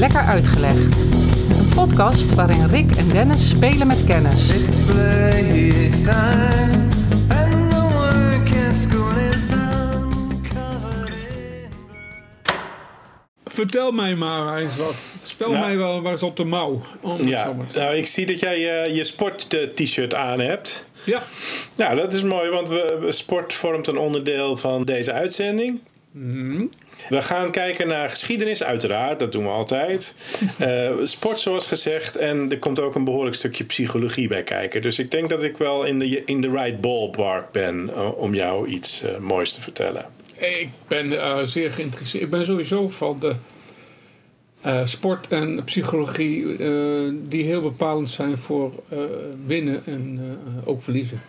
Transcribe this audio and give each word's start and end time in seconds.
Lekker 0.00 0.20
Uitgelegd. 0.20 0.76
Een 1.58 1.68
podcast 1.74 2.34
waarin 2.34 2.66
Rick 2.66 2.90
en 2.96 3.08
Dennis 3.08 3.48
spelen 3.48 3.86
met 3.86 4.04
kennis. 4.06 4.48
It's 4.48 4.76
playtime, 4.86 6.88
and 7.28 7.70
no 7.70 7.88
work 7.88 8.48
at 8.68 8.76
school 8.78 9.10
is 9.32 9.46
done. 9.48 10.06
Covered 10.48 11.14
in 11.14 11.70
Vertel 13.44 13.92
mij 13.92 14.14
maar 14.14 14.58
eens 14.58 14.76
wat. 14.76 14.94
Spel 15.22 15.50
Nou. 15.50 15.64
mij 15.64 15.76
wel 15.76 16.02
waar 16.02 16.12
eens 16.12 16.22
op 16.22 16.36
de 16.36 16.44
mouw. 16.44 16.82
Het 17.06 17.26
Ja, 17.26 17.54
nou, 17.74 17.94
ik 17.96 18.06
zie 18.06 18.26
dat 18.26 18.40
jij 18.40 18.82
eh, 18.84 18.96
je 18.96 19.04
sport-t-shirt 19.04 20.14
aan 20.14 20.40
hebt. 20.40 20.84
ja. 21.04 21.22
Nou, 21.76 21.96
dat 21.96 22.14
is 22.14 22.22
mooi, 22.22 22.50
want 22.50 22.68
we, 22.68 22.98
we- 23.00 23.12
sport 23.12 23.54
vormt 23.54 23.86
een 23.86 23.98
onderdeel 23.98 24.56
van 24.56 24.84
deze 24.84 25.12
uitzending. 25.12 25.80
Mhm. 26.12 26.64
We 27.08 27.22
gaan 27.22 27.50
kijken 27.50 27.88
naar 27.88 28.10
geschiedenis, 28.10 28.62
uiteraard, 28.62 29.18
dat 29.18 29.32
doen 29.32 29.44
we 29.44 29.50
altijd. 29.50 30.14
Eh, 30.58 30.90
sport, 31.04 31.40
zoals 31.40 31.66
gezegd, 31.66 32.16
en 32.16 32.50
er 32.50 32.58
komt 32.58 32.80
ook 32.80 32.94
een 32.94 33.04
behoorlijk 33.04 33.36
stukje 33.36 33.64
psychologie 33.64 34.28
bij 34.28 34.42
kijken. 34.42 34.82
Dus 34.82 34.98
ik 34.98 35.10
denk 35.10 35.28
dat 35.28 35.42
ik 35.42 35.56
wel 35.56 35.84
in 35.84 35.98
de, 35.98 36.24
in 36.24 36.52
right 36.52 36.80
ballpark 36.80 37.52
ben 37.52 37.90
eh, 37.94 38.18
om 38.18 38.34
jou 38.34 38.66
iets 38.66 39.02
eh, 39.02 39.18
moois 39.18 39.52
te 39.52 39.60
vertellen. 39.60 40.06
Ik 40.34 40.68
ben 40.88 41.48
zeer 41.48 41.72
geïnteresseerd. 41.72 42.24
Ik 42.24 42.30
ben 42.30 42.44
sowieso 42.44 42.88
van 42.88 43.18
de 43.20 43.34
sport 44.84 45.28
en 45.28 45.64
psychologie 45.64 46.56
die 47.28 47.44
heel 47.44 47.62
bepalend 47.62 48.10
zijn 48.10 48.38
voor 48.38 48.72
winnen 49.46 49.82
en 49.86 50.38
ook 50.64 50.82
verliezen. 50.82 51.22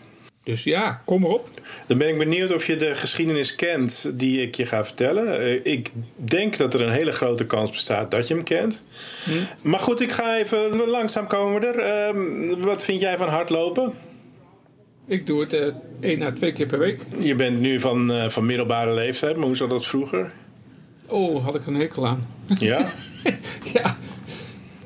Dus 0.43 0.63
ja, 0.63 1.01
kom 1.05 1.23
erop. 1.23 1.49
Dan 1.87 1.97
ben 1.97 2.07
ik 2.07 2.17
benieuwd 2.17 2.53
of 2.53 2.67
je 2.67 2.75
de 2.77 2.95
geschiedenis 2.95 3.55
kent 3.55 4.09
die 4.13 4.41
ik 4.41 4.55
je 4.55 4.65
ga 4.65 4.85
vertellen. 4.85 5.39
Eh, 5.39 5.73
Ik 5.73 5.89
denk 6.15 6.57
dat 6.57 6.73
er 6.73 6.81
een 6.81 6.91
hele 6.93 7.11
grote 7.11 7.45
kans 7.45 7.71
bestaat 7.71 8.11
dat 8.11 8.27
je 8.27 8.33
hem 8.33 8.43
kent. 8.43 8.83
Maar 9.61 9.79
goed, 9.79 10.01
ik 10.01 10.11
ga 10.11 10.37
even 10.37 10.75
langzaam 10.87 11.27
komen 11.27 11.63
er. 11.63 11.79
Ehm, 11.79 12.59
wat 12.61 12.85
vind 12.85 13.01
jij 13.01 13.17
van 13.17 13.27
hardlopen? 13.29 13.93
Ik 15.07 15.25
doe 15.27 15.41
het 15.41 15.53
eh, 15.53 15.67
één 15.99 16.21
à 16.21 16.31
twee 16.31 16.51
keer 16.53 16.65
per 16.67 16.79
week. 16.79 16.99
Je 17.19 17.35
bent 17.35 17.59
nu 17.59 17.79
van, 17.79 18.11
eh, 18.11 18.29
van 18.29 18.45
middelbare 18.45 18.93
leeftijd, 18.93 19.35
maar 19.35 19.45
hoe 19.45 19.55
zat 19.55 19.69
dat 19.69 19.85
vroeger? 19.85 20.31
Oh, 21.07 21.43
had 21.45 21.55
ik 21.55 21.65
een 21.67 21.75
hekel 21.75 22.07
aan. 22.07 22.27
Ja? 22.59 22.85
ja. 23.73 23.97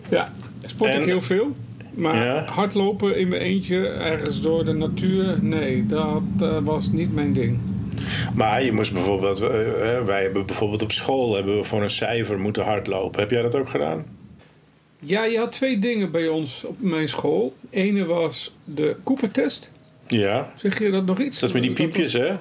ja, 0.09 0.31
sport 0.65 0.91
En- 0.93 0.99
ik 0.99 1.05
heel 1.05 1.21
veel. 1.21 1.55
Maar 1.95 2.25
Ja. 2.25 2.43
hardlopen 2.45 3.17
in 3.17 3.27
mijn 3.27 3.41
eentje, 3.41 3.87
ergens 3.87 4.41
door 4.41 4.65
de 4.65 4.73
natuur, 4.73 5.37
nee, 5.41 5.85
dat 5.85 6.21
eh, 6.39 6.57
was 6.63 6.87
niet 6.91 7.13
mijn 7.13 7.33
ding. 7.33 7.57
maar 8.35 8.63
je 8.63 8.71
moest 8.71 8.93
bijvoorbeeld... 8.93 9.39
eh, 9.41 9.97
eh, 9.97 10.05
wij 10.05 10.21
hebben 10.21 10.45
bijvoorbeeld 10.45 10.83
op 10.83 10.91
school 10.91 11.35
hebben 11.35 11.57
we 11.57 11.63
voor 11.63 11.81
een 11.81 11.89
cijfer 11.89 12.39
moeten 12.39 12.63
hardlopen. 12.63 13.19
Heb 13.19 13.29
jij 13.31 13.41
dat 13.41 13.55
ook 13.55 13.69
gedaan? 13.69 14.05
Ja, 14.99 15.23
je 15.25 15.37
had 15.37 15.51
twee 15.51 15.79
dingen 15.79 16.11
bij 16.11 16.27
ons 16.27 16.63
op 16.63 16.75
mijn 16.79 17.09
school. 17.09 17.53
Ene 17.69 18.05
was 18.05 18.55
de 18.63 18.95
Cooper-test. 19.03 19.71
Ja. 20.07 20.53
Zeg 20.57 20.79
je 20.79 20.91
dat 20.91 21.05
nog 21.05 21.19
iets? 21.19 21.39
Dat 21.39 21.49
is 21.49 21.55
met 21.55 21.63
die 21.63 21.73
piepjes, 21.73 22.13
was- 22.13 22.21
hè? 22.27 22.35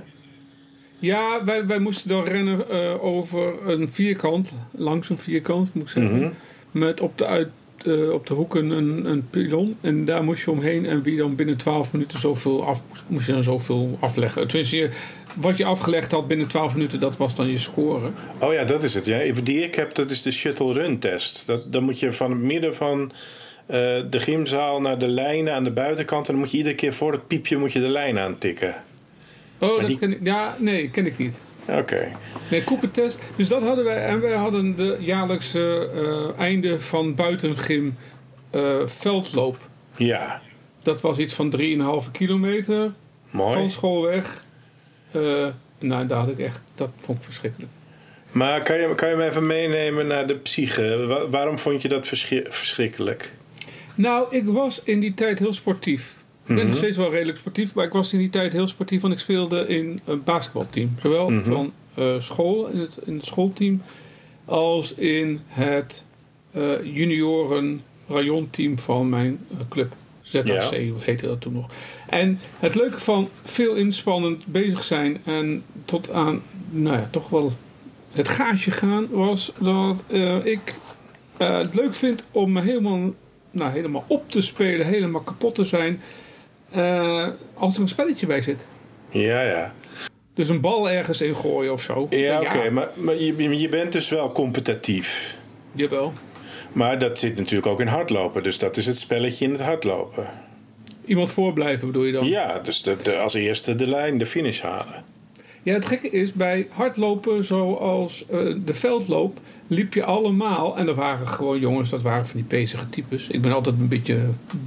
Ja, 0.99 1.45
wij, 1.45 1.67
wij 1.67 1.79
moesten 1.79 2.09
dan 2.09 2.25
rennen 2.25 3.01
over 3.01 3.55
een 3.71 3.89
vierkant, 3.89 4.53
langs 4.71 5.11
een 5.11 5.19
vierkant 5.19 5.75
moet 5.75 5.85
ik 5.85 5.91
zeggen. 5.91 6.17
Mhm. 6.19 6.31
Met 6.71 7.01
op 7.01 7.19
de, 7.19 7.27
uit, 7.27 7.49
eh, 7.85 8.11
op 8.11 8.27
de 8.27 8.35
hoeken 8.35 8.71
een, 8.71 9.05
een 9.05 9.29
pilon. 9.31 9.77
En 9.81 10.05
daar 10.05 10.25
moest 10.25 10.45
je 10.45 10.51
omheen. 10.51 10.87
En 10.87 11.03
wie 11.03 11.17
dan 11.17 11.35
binnen 11.35 11.57
12 11.57 11.93
minuten 11.93 12.19
zoveel 12.19 12.65
af, 12.65 12.83
moest 13.07 13.27
je 13.27 13.33
dan 13.33 13.43
zoveel 13.43 13.97
afleggen. 14.01 14.47
Tenminste, 14.47 14.77
je, 14.77 14.91
wat 15.35 15.57
je 15.57 15.65
afgelegd 15.65 16.13
had 16.13 16.27
binnen 16.27 16.47
12 16.47 16.75
minuten, 16.75 17.01
dat 17.01 17.17
was 17.17 17.35
dan 17.35 17.49
je 17.49 17.59
score. 17.59 18.11
Oh 18.41 18.53
ja, 18.53 18.65
dat 18.65 18.83
is 18.83 18.95
het. 18.95 19.07
Ja. 19.07 19.33
Die 19.43 19.63
ik 19.63 19.75
heb, 19.75 19.95
dat 19.95 20.11
is 20.11 20.23
de 20.23 20.33
shuttle 20.33 20.73
run 20.73 20.99
test. 20.99 21.47
Dat, 21.47 21.73
dan 21.73 21.83
moet 21.85 22.01
je 22.01 22.13
van 22.13 22.31
het 22.31 22.41
midden 22.41 22.75
van 22.75 23.13
eh, 23.67 23.77
de 24.11 24.21
gymzaal 24.21 24.81
naar 24.81 24.99
de 24.99 25.07
lijnen 25.09 25.55
aan 25.55 25.65
de 25.65 25.71
buitenkant... 25.73 26.27
en 26.27 26.33
dan 26.33 26.43
moet 26.43 26.51
je 26.51 26.57
iedere 26.57 26.75
keer 26.75 26.95
voor 26.95 27.13
het 27.13 27.27
piepje 27.27 27.57
moet 27.57 27.73
je 27.73 27.81
de 27.81 27.89
lijn 27.89 28.19
aantikken. 28.19 28.75
Oh, 29.59 29.79
dat 29.79 29.87
die- 29.87 29.99
ken 29.99 30.13
ik, 30.13 30.19
ja, 30.23 30.57
nee, 30.59 30.91
ken 30.91 31.07
ik 31.07 31.19
niet. 31.19 31.41
Oké. 31.69 32.11
Nee, 32.51 32.65
Cooper-test. 32.65 33.19
Dus 33.37 33.49
dat 33.49 33.63
hadden 33.63 33.85
wij. 33.85 34.05
En 34.05 34.21
wij 34.21 34.33
hadden 34.35 34.77
de 34.77 34.97
jaarlijkse 35.01 35.91
eh, 35.95 36.41
einde 36.45 36.81
van 36.81 37.15
buitengym 37.15 37.97
eh, 38.51 38.63
veldloop. 38.87 39.69
Ja, 39.97 40.43
Dat 40.83 41.01
was 41.01 41.19
iets 41.19 41.35
van 41.35 41.55
3,5 42.05 42.11
kilometer 42.13 42.93
mooi. 43.31 43.55
van 43.57 43.71
school 43.71 44.03
weg. 44.03 44.45
Eh, 45.11 45.47
nou, 45.79 46.07
daar 46.07 46.19
had 46.19 46.29
ik 46.29 46.39
echt, 46.39 46.63
dat 46.75 46.91
vond 46.97 47.19
ik 47.19 47.25
verschrikkelijk. 47.25 47.73
Maar 48.33 48.63
kan 48.63 48.79
je, 48.81 48.95
kan 48.95 49.09
je 49.09 49.17
me 49.17 49.25
even 49.25 49.47
meenemen 49.47 50.07
naar 50.07 50.27
de 50.27 50.37
psyche? 50.37 51.07
Wa- 51.07 51.29
waarom 51.29 51.59
vond 51.59 51.83
je 51.83 51.89
dat 51.89 52.07
verschri- 52.07 52.45
verschrikkelijk? 52.49 53.33
Nou, 53.95 54.27
ik 54.37 54.45
was 54.47 54.83
in 54.85 55.01
die 55.01 55.15
tijd 55.15 55.39
heel 55.39 55.53
sportief. 55.53 56.15
Ik 56.47 56.55
ben 56.55 56.67
nog 56.67 56.77
steeds 56.77 56.97
wel 56.97 57.11
redelijk 57.11 57.39
sportief, 57.39 57.75
maar 57.75 57.85
ik 57.85 57.93
was 57.93 58.13
in 58.13 58.19
die 58.19 58.31
tijd 58.31 58.53
heel 58.53 58.69
sportief, 58.69 59.01
want 59.01 59.15
ik 59.15 59.19
speelde 59.19 59.69
in 59.69 60.01
een 60.05 60.23
basketbalteam. 60.23 60.97
Zowel 61.03 61.41
van 61.41 61.73
eh, 61.95 62.15
school, 62.19 62.67
in 62.67 62.79
het, 62.79 62.99
in 63.05 63.15
het 63.17 63.27
schoolteam, 63.27 63.83
als 64.45 64.95
in 64.95 65.41
het 65.47 66.05
eh, 66.51 66.83
junioren 66.83 67.83
rayonteam 68.09 68.79
van 68.79 69.09
mijn 69.09 69.39
eh, 69.51 69.57
club. 69.69 69.95
ZHC 70.23 70.47
Ja. 70.47 70.69
heette 70.99 71.27
dat 71.27 71.41
toen 71.41 71.53
nog. 71.53 71.71
En 72.09 72.39
het 72.59 72.75
leuke 72.75 73.01
van 73.01 73.29
veel 73.45 73.75
inspannend 73.75 74.47
bezig 74.47 74.85
zijn 74.85 75.21
en 75.25 75.63
tot 75.85 76.11
aan, 76.11 76.43
nou 76.71 76.97
ja, 76.97 77.09
toch 77.13 77.29
wel 77.29 77.53
het 78.13 78.29
gaatje 78.29 78.71
gaan, 78.71 79.07
was 79.11 79.53
dat 79.59 80.05
ik 80.45 80.75
het 81.37 81.75
leuk 81.75 81.95
vind 81.95 82.25
om 82.31 82.53
me 82.53 82.61
helemaal, 82.61 83.13
nou, 83.51 83.73
helemaal 83.73 84.05
op 84.07 84.31
te 84.31 84.41
spelen, 84.41 84.87
helemaal 84.87 85.21
kapot 85.21 85.55
te 85.55 85.65
zijn, 85.65 86.01
eh, 86.71 87.29
als 87.55 87.75
er 87.77 87.81
een 87.83 87.89
spelletje 87.89 88.27
bij 88.27 88.41
zit. 88.43 88.67
Ja, 89.11 89.43
ja. 89.43 89.75
Dus 90.35 90.49
een 90.49 90.61
bal 90.61 90.91
ergens 90.91 91.21
in 91.21 91.37
gooien 91.37 91.73
of 91.73 91.83
zo. 91.83 92.07
Ja, 92.11 92.41
oké. 92.41 92.71
Maar, 92.71 92.89
maar 92.97 93.15
je, 93.15 93.59
je 93.61 93.69
bent 93.69 93.93
dus 93.93 94.09
wel 94.09 94.33
competitief. 94.33 95.37
Jawel. 95.73 96.13
Maar 96.73 96.99
dat 96.99 97.19
zit 97.19 97.37
natuurlijk 97.37 97.67
ook 97.67 97.81
in 97.81 97.87
hardlopen. 97.87 98.43
Dus 98.43 98.59
dat 98.59 98.77
is 98.77 98.87
het 98.87 98.99
spelletje 98.99 99.45
in 99.45 99.51
het 99.53 99.61
hardlopen. 99.61 100.31
Iemand 101.05 101.31
voorblijven 101.31 101.87
bedoel 101.87 102.05
je 102.05 102.13
dan? 102.13 102.27
Ja, 102.27 102.59
dus 102.59 102.83
de, 102.83 102.97
de- 103.03 103.17
als 103.17 103.35
eerste 103.35 103.75
de 103.75 103.87
lijn, 103.87 104.19
de 104.19 104.27
finish 104.27 104.61
halen. 104.61 105.05
Ja, 105.65 105.73
het 105.75 105.87
gekke 105.87 106.11
is, 106.11 106.33
bij 106.33 106.67
hardlopen 106.71 107.45
zoals 107.45 108.25
eh, 108.31 108.39
de 108.65 108.75
veldloop 108.75 109.39
liep 109.67 109.95
je 109.95 110.05
allemaal, 110.05 110.77
en 110.77 110.87
dat 110.87 110.97
waren 110.97 111.29
gewoon 111.29 111.61
jongens, 111.61 111.91
dat 111.91 112.03
waren 112.03 112.27
van 112.27 112.37
die 112.37 112.45
pezige 112.45 112.89
types. 112.89 113.27
Ik 113.29 113.41
ben 113.43 113.53
altijd 113.53 113.75
een 113.79 113.89
beetje 113.89 114.19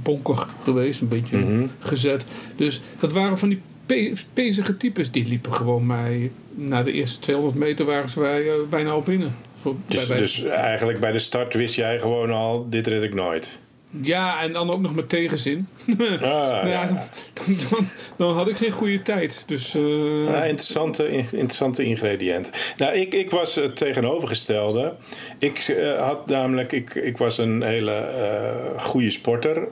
bonkig 0.02 0.48
geweest, 0.62 1.00
een 1.00 1.08
beetje 1.08 1.36
Mhm. 1.36 1.66
gezet. 1.78 2.24
Dus 2.56 2.80
dat 2.98 3.12
waren 3.12 3.38
van 3.38 3.48
die 3.48 3.60
pe 3.86 4.12
pezige 4.32 4.76
types, 4.76 5.10
die 5.10 5.26
liepen 5.26 5.54
gewoon 5.54 5.86
mij, 5.86 6.30
na 6.54 6.82
de 6.82 6.92
eerste 6.92 7.18
200 7.18 7.58
meter 7.58 7.84
waren 7.86 8.10
ze 8.10 8.20
wij, 8.20 8.42
eh, 8.48 8.54
bijna 8.70 8.90
al 8.90 9.02
binnen. 9.02 9.34
Zo, 9.62 9.76
Dus, 9.86 9.96
bij- 9.98 10.06
bij- 10.08 10.18
dus 10.18 10.44
eigenlijk 10.44 11.00
bij 11.00 11.12
de 11.12 11.18
start 11.18 11.54
wist 11.54 11.74
jij 11.74 11.98
gewoon 11.98 12.30
al, 12.30 12.66
dit 12.68 12.86
red 12.86 13.02
ik 13.02 13.14
nooit. 13.14 13.60
Ja, 13.90 14.42
en 14.42 14.52
dan 14.52 14.70
ook 14.70 14.80
nog 14.80 14.94
met 14.94 15.08
tegenzin. 15.08 15.68
Ah, 15.98 16.20
ja, 16.20 16.66
ja. 16.66 16.86
dan, 17.32 17.56
dan, 17.70 17.88
dan 18.16 18.34
had 18.34 18.48
ik 18.48 18.56
geen 18.56 18.70
goede 18.70 19.02
tijd. 19.02 19.44
Dus 19.46 19.74
eh, 19.74 20.24
Ja, 20.24 20.44
interessante, 20.44 21.08
interessante 21.08 21.84
ingrediënten. 21.84 22.52
Nou, 22.76 22.94
ik, 22.94 23.14
ik 23.14 23.30
was 23.30 23.54
het 23.54 23.76
tegenovergestelde. 23.76 24.94
Ik 25.38 25.58
eh, 25.58 26.06
had 26.06 26.26
namelijk, 26.26 26.72
ik, 26.72 26.94
ik 26.94 27.18
was 27.18 27.38
een 27.38 27.62
hele 27.62 27.92
eh 27.92 28.80
goede 28.80 29.10
sporter 29.10 29.68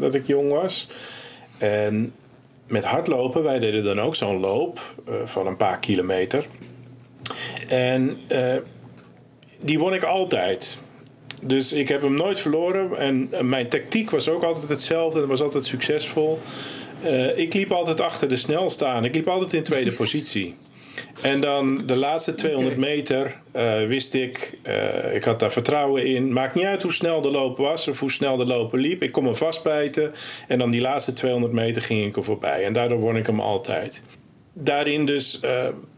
dat 0.00 0.14
ik 0.14 0.26
jong 0.26 0.50
was. 0.50 0.88
En 1.58 2.12
met 2.66 2.84
hardlopen, 2.84 3.42
wij 3.42 3.58
deden 3.58 3.84
dan 3.84 4.00
ook 4.00 4.16
zo'n 4.16 4.40
loop 4.40 4.94
van 5.24 5.46
een 5.46 5.56
paar 5.56 5.78
kilometer. 5.78 6.46
En 7.68 8.18
die 9.60 9.78
won 9.78 9.94
ik 9.94 10.02
altijd. 10.02 10.78
Dus 11.42 11.72
ik 11.72 11.88
heb 11.88 12.02
hem 12.02 12.14
nooit 12.14 12.40
verloren. 12.40 12.98
En 12.98 13.30
mijn 13.48 13.68
tactiek 13.68 14.10
was 14.10 14.28
ook 14.28 14.42
altijd 14.42 14.68
hetzelfde. 14.68 15.18
Dat 15.18 15.28
was 15.28 15.42
altijd 15.42 15.64
succesvol. 15.64 16.38
Eh, 17.02 17.38
ik 17.38 17.54
liep 17.54 17.72
altijd 17.72 18.00
achter 18.00 18.28
de 18.28 18.36
snelste 18.36 18.86
aan. 18.86 19.04
Ik 19.04 19.14
liep 19.14 19.28
altijd 19.28 19.52
in 19.52 19.62
tweede 19.62 19.92
positie. 20.02 20.54
En 21.20 21.40
dan 21.40 21.86
de 21.86 21.96
laatste 21.96 22.34
200 22.34 22.76
Oké. 22.76 22.86
meter 22.86 23.40
eh, 23.52 23.86
wist 23.86 24.14
ik, 24.14 24.58
eh, 24.62 25.14
ik 25.14 25.24
had 25.24 25.40
daar 25.40 25.52
vertrouwen 25.52 26.06
in. 26.06 26.32
Maakt 26.32 26.54
niet 26.54 26.66
uit 26.66 26.82
hoe 26.82 26.92
snel 26.92 27.20
de 27.20 27.30
loop 27.30 27.56
was 27.56 27.88
of 27.88 28.00
hoe 28.00 28.10
snel 28.10 28.36
de 28.36 28.46
lopen 28.46 28.78
liep. 28.78 29.02
Ik 29.02 29.12
kon 29.12 29.24
me 29.24 29.34
vastbijten. 29.34 30.12
En 30.48 30.58
dan 30.58 30.70
die 30.70 30.80
laatste 30.80 31.12
200 31.12 31.52
meter 31.52 31.82
ging 31.82 32.06
ik 32.06 32.16
er 32.16 32.24
voorbij. 32.24 32.64
En 32.64 32.72
daardoor 32.72 32.98
won 32.98 33.16
ik 33.16 33.26
hem 33.26 33.40
altijd. 33.40 34.02
Daarin 34.52 35.06
dus 35.06 35.40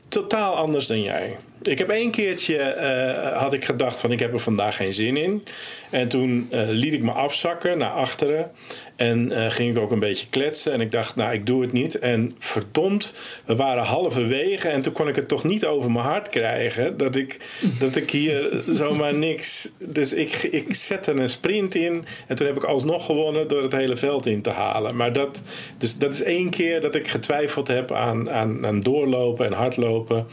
totaal 0.08 0.54
anders 0.54 0.86
dan 0.86 1.02
jij. 1.02 1.36
Ik 1.62 1.78
heb 1.78 1.88
één 1.88 2.10
keertje 2.10 2.56
eh, 2.56 3.40
had 3.40 3.52
ik 3.52 3.64
gedacht 3.64 4.00
van 4.00 4.12
ik 4.12 4.18
heb 4.18 4.32
er 4.32 4.38
vandaag 4.38 4.76
geen 4.76 4.92
zin 4.92 5.16
in. 5.16 5.44
En 5.90 6.08
toen 6.08 6.46
eh, 6.50 6.68
liet 6.68 6.92
ik 6.92 7.02
me 7.02 7.12
afzakken 7.12 7.78
naar 7.78 7.90
achteren. 7.90 8.50
En 8.96 9.32
eh, 9.32 9.50
ging 9.50 9.76
ik 9.76 9.82
ook 9.82 9.90
een 9.90 9.98
beetje 9.98 10.26
kletsen. 10.30 10.72
En 10.72 10.80
ik 10.80 10.90
dacht, 10.90 11.16
nou, 11.16 11.32
ik 11.32 11.46
doe 11.46 11.62
het 11.62 11.72
niet. 11.72 11.98
En 11.98 12.34
verdomd, 12.38 13.14
we 13.44 13.56
waren 13.56 13.82
halverwege. 13.82 14.68
En 14.68 14.80
toen 14.80 14.92
kon 14.92 15.08
ik 15.08 15.16
het 15.16 15.28
toch 15.28 15.44
niet 15.44 15.66
over 15.66 15.90
mijn 15.90 16.04
hart 16.04 16.28
krijgen. 16.28 16.96
Dat 16.96 17.16
ik, 17.16 17.38
dat 17.78 17.96
ik 17.96 18.10
hier 18.10 18.62
zomaar 18.68 19.14
niks... 19.14 19.68
Dus 19.78 20.12
ik, 20.12 20.32
ik 20.42 20.74
zette 20.74 21.12
een 21.12 21.28
sprint 21.28 21.74
in. 21.74 22.04
En 22.26 22.36
toen 22.36 22.46
heb 22.46 22.56
ik 22.56 22.64
alsnog 22.64 23.06
gewonnen 23.06 23.48
door 23.48 23.62
het 23.62 23.72
hele 23.72 23.96
veld 23.96 24.26
in 24.26 24.42
te 24.42 24.50
halen. 24.50 24.96
Maar 24.96 25.12
dat, 25.12 25.42
dus 25.78 25.98
dat 25.98 26.14
is 26.14 26.22
één 26.22 26.50
keer 26.50 26.80
dat 26.80 26.94
ik 26.94 27.08
getwijfeld 27.08 27.68
heb 27.68 27.92
aan, 27.92 28.30
aan, 28.30 28.66
aan 28.66 28.80
doorlopen 28.80 29.46
en 29.46 29.52
hardlopen. 29.52 30.26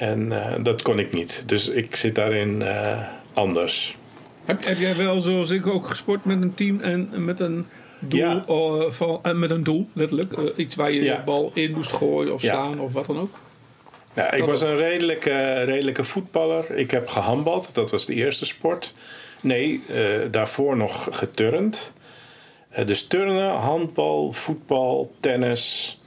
En 0.00 0.32
eh, 0.32 0.52
dat 0.62 0.82
kon 0.82 0.98
ik 0.98 1.12
niet. 1.12 1.42
Dus 1.46 1.68
ik 1.68 1.96
zit 1.96 2.14
daarin 2.14 2.62
eh, 2.62 2.98
anders. 3.34 3.96
Heb, 4.44 4.64
heb 4.64 4.78
jij 4.78 4.96
wel, 4.96 5.20
zoals 5.20 5.50
ik, 5.50 5.66
ook 5.66 5.88
gesport 5.88 6.24
met 6.24 6.42
een 6.42 6.54
team 6.54 6.80
en 6.80 7.24
met 7.24 7.40
een 7.40 7.66
doel? 7.98 8.20
Ja. 8.20 8.44
eh, 8.48 8.90
van, 8.90 9.20
met 9.34 9.50
een 9.50 9.62
doel, 9.62 9.88
letterlijk. 9.92 10.32
Iets 10.56 10.74
waar 10.74 10.92
je 10.92 11.02
Ja. 11.02 11.16
de 11.16 11.22
bal 11.22 11.50
in 11.54 11.70
moest 11.70 11.92
gooien 11.92 12.32
of 12.34 12.42
Ja. 12.42 12.52
slaan 12.52 12.80
of 12.80 12.92
wat 12.92 13.06
dan 13.06 13.18
ook. 13.18 13.34
Ja, 14.14 14.32
ik 14.32 14.44
was 14.44 14.60
een 14.60 14.76
redelijke, 14.76 15.62
redelijke 15.62 16.04
voetballer. 16.04 16.76
Ik 16.76 16.90
heb 16.90 17.08
gehandbald, 17.08 17.74
dat 17.74 17.90
was 17.90 18.06
de 18.06 18.14
eerste 18.14 18.46
sport. 18.46 18.94
Nee, 19.40 19.82
daarvoor 20.30 20.76
nog 20.76 21.08
geturnd. 21.10 21.92
Dus 22.84 23.06
turnen, 23.06 23.50
handbal, 23.50 24.32
voetbal, 24.32 25.14
tennis. 25.18 25.98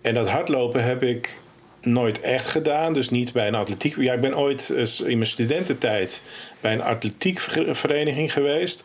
En 0.00 0.14
dat 0.14 0.28
hardlopen 0.28 0.84
heb 0.84 1.02
ik 1.02 1.40
nooit 1.86 2.20
echt 2.20 2.48
gedaan. 2.48 2.92
Dus 2.92 3.10
niet 3.10 3.32
bij 3.32 3.46
een 3.46 3.54
atletiek. 3.54 3.96
Ja, 3.96 4.12
ik 4.12 4.20
ben 4.20 4.38
ooit 4.38 4.72
eens 4.76 5.00
in 5.00 5.16
mijn 5.18 5.30
studententijd 5.30 6.22
bij 6.60 6.72
een 6.72 6.82
atletiekvereniging 6.82 8.32
geweest. 8.32 8.84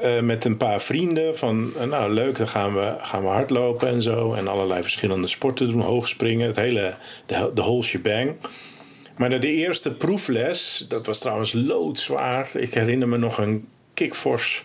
Eh, 0.00 0.20
met 0.20 0.44
een 0.44 0.56
paar 0.56 0.80
vrienden 0.80 1.38
van, 1.38 1.70
eh, 1.78 1.86
nou 1.86 2.12
leuk, 2.12 2.36
dan 2.36 2.48
gaan 2.48 2.74
we, 2.74 2.94
gaan 2.98 3.22
we 3.22 3.28
hardlopen 3.28 3.88
en 3.88 4.02
zo. 4.02 4.32
En 4.32 4.48
allerlei 4.48 4.82
verschillende 4.82 5.26
sporten 5.26 5.68
doen, 5.68 5.80
hoogspringen, 5.80 6.46
het 6.46 6.56
hele, 6.56 6.94
de, 7.26 7.50
de 7.54 7.60
whole 7.60 7.82
shebang. 7.82 8.36
Maar 9.16 9.28
na 9.28 9.38
de 9.38 9.52
eerste 9.52 9.96
proefles, 9.96 10.84
dat 10.88 11.06
was 11.06 11.18
trouwens 11.18 11.52
loodzwaar. 11.52 12.48
Ik 12.54 12.74
herinner 12.74 13.08
me 13.08 13.16
nog 13.16 13.38
een 13.38 13.68
kickforce 13.94 14.62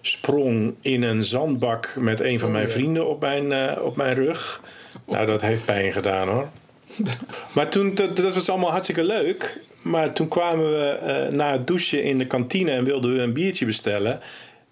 sprong 0.00 0.74
in 0.80 1.02
een 1.02 1.24
zandbak 1.24 1.94
met 1.98 2.20
een 2.20 2.40
van 2.40 2.50
mijn 2.50 2.66
ja. 2.66 2.72
vrienden 2.72 3.08
op 3.08 3.20
mijn, 3.20 3.52
eh, 3.52 3.82
op 3.82 3.96
mijn 3.96 4.14
rug. 4.14 4.62
Nou, 5.06 5.26
dat 5.26 5.42
heeft 5.42 5.64
pijn 5.64 5.92
gedaan 5.92 6.28
hoor. 6.28 6.48
Maar 7.54 7.68
toen, 7.68 7.94
dat, 7.94 8.16
dat 8.16 8.34
was 8.34 8.48
allemaal 8.48 8.70
hartstikke 8.70 9.04
leuk. 9.04 9.58
Maar 9.82 10.12
toen 10.12 10.28
kwamen 10.28 10.70
we 10.72 10.86
eh, 10.88 11.32
na 11.32 11.52
het 11.52 11.66
douchen 11.66 12.02
in 12.02 12.18
de 12.18 12.26
kantine 12.26 12.70
en 12.70 12.84
wilden 12.84 13.12
we 13.14 13.20
een 13.20 13.32
biertje 13.32 13.66
bestellen. 13.66 14.20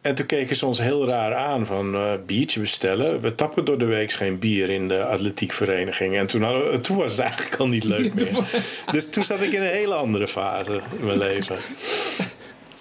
En 0.00 0.14
toen 0.14 0.26
keken 0.26 0.56
ze 0.56 0.66
ons 0.66 0.80
heel 0.80 1.06
raar 1.06 1.34
aan 1.34 1.66
van 1.66 1.94
eh, 1.94 2.12
biertje 2.26 2.60
bestellen. 2.60 3.20
We 3.20 3.34
tappen 3.34 3.64
door 3.64 3.78
de 3.78 3.84
week 3.84 4.12
geen 4.12 4.38
bier 4.38 4.70
in 4.70 4.88
de 4.88 5.04
atletiekvereniging. 5.04 6.16
En 6.16 6.26
toen, 6.26 6.40
we- 6.40 6.78
toen 6.80 6.96
was 6.96 7.10
het 7.10 7.20
eigenlijk 7.20 7.56
al 7.56 7.68
niet 7.68 7.84
leuk 7.84 8.14
meer. 8.14 8.62
Dus 8.92 9.10
toen 9.10 9.24
zat 9.24 9.40
ik 9.42 9.52
in 9.52 9.60
een 9.62 9.68
hele 9.68 9.94
andere 9.94 10.28
fase 10.28 10.80
in 10.98 11.06
mijn 11.06 11.18
leven. 11.18 11.56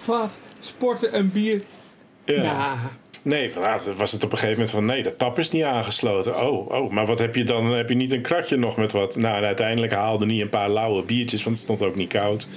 Wat? 0.06 0.40
Sporten 0.60 1.14
en 1.14 1.32
bier? 1.32 1.62
Ja. 2.26 2.44
Ja. 2.44 2.78
Nee, 3.22 3.52
later 3.60 3.96
was 3.96 4.12
het 4.12 4.24
op 4.24 4.32
een 4.32 4.38
gegeven 4.38 4.58
moment 4.60 4.76
van 4.76 4.86
nee, 4.86 5.04
de 5.04 5.16
tap 5.16 5.40
is 5.40 5.52
niet 5.52 5.64
aangesloten. 5.64 6.42
Oh, 6.48 6.70
oh, 6.72 6.92
maar 6.92 7.06
wat 7.06 7.20
heb 7.20 7.36
je 7.36 7.44
dan? 7.44 7.72
Heb 7.72 7.90
je 7.90 7.96
niet 7.96 8.12
een 8.12 8.22
kratje 8.22 8.58
nog 8.58 8.78
met 8.78 8.92
wat? 8.92 9.16
Nou, 9.16 9.38
en 9.38 9.44
uiteindelijk 9.46 9.92
haalde 9.94 10.26
niet 10.26 10.42
een 10.42 10.50
paar 10.50 10.70
lauwe 10.70 11.04
biertjes, 11.04 11.44
want 11.44 11.56
het 11.56 11.66
stond 11.66 11.84
ook 11.84 11.96
niet 11.96 12.10
koud. 12.12 12.48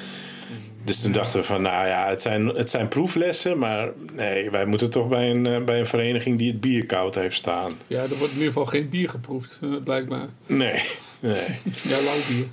Dus 0.84 1.00
toen 1.00 1.12
dachten 1.12 1.40
we 1.40 1.46
van, 1.46 1.62
nou 1.62 1.86
ja, 1.86 2.08
het 2.08 2.22
zijn, 2.22 2.46
het 2.46 2.70
zijn 2.70 2.88
proeflessen, 2.88 3.58
maar 3.58 3.90
nee, 4.12 4.50
wij 4.50 4.66
moeten 4.66 4.90
toch 4.90 5.08
bij 5.08 5.30
een, 5.30 5.46
eh, 5.46 5.64
bij 5.64 5.78
een 5.78 5.86
vereniging 5.86 6.38
die 6.38 6.50
het 6.50 6.60
bier 6.60 6.86
koud 6.86 7.14
heeft 7.14 7.36
staan. 7.36 7.72
ja, 7.86 8.02
er 8.02 8.08
wordt 8.08 8.32
in 8.32 8.38
ieder 8.38 8.46
geval 8.46 8.66
geen 8.66 8.88
bier 8.88 9.08
geproefd, 9.08 9.58
eh, 9.62 9.68
blijkbaar. 9.84 10.28
Nee, 10.46 10.82
nee, 11.20 11.44
Ja, 11.82 12.00
lauw 12.04 12.18
bier. 12.28 12.46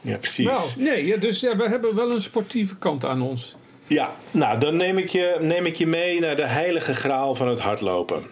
ja, 0.00 0.18
precies. 0.18 0.46
Nou, 0.46 0.60
nee, 0.78 1.06
ja, 1.06 1.16
dus 1.16 1.40
ja, 1.40 1.56
we 1.56 1.68
hebben 1.68 1.94
wel 1.94 2.14
een 2.14 2.20
sportieve 2.22 2.76
kant 2.76 3.04
aan 3.04 3.22
ons. 3.22 3.56
Ja, 3.86 4.10
nou, 4.30 4.58
dan 4.58 4.76
neem 4.76 4.98
ik, 4.98 5.08
je, 5.08 5.38
neem 5.40 5.66
ik 5.66 5.74
je 5.74 5.86
mee 5.86 6.20
naar 6.20 6.36
de 6.36 6.46
heilige 6.46 6.94
graal 6.94 7.34
van 7.34 7.48
het 7.48 7.60
hardlopen. 7.60 8.22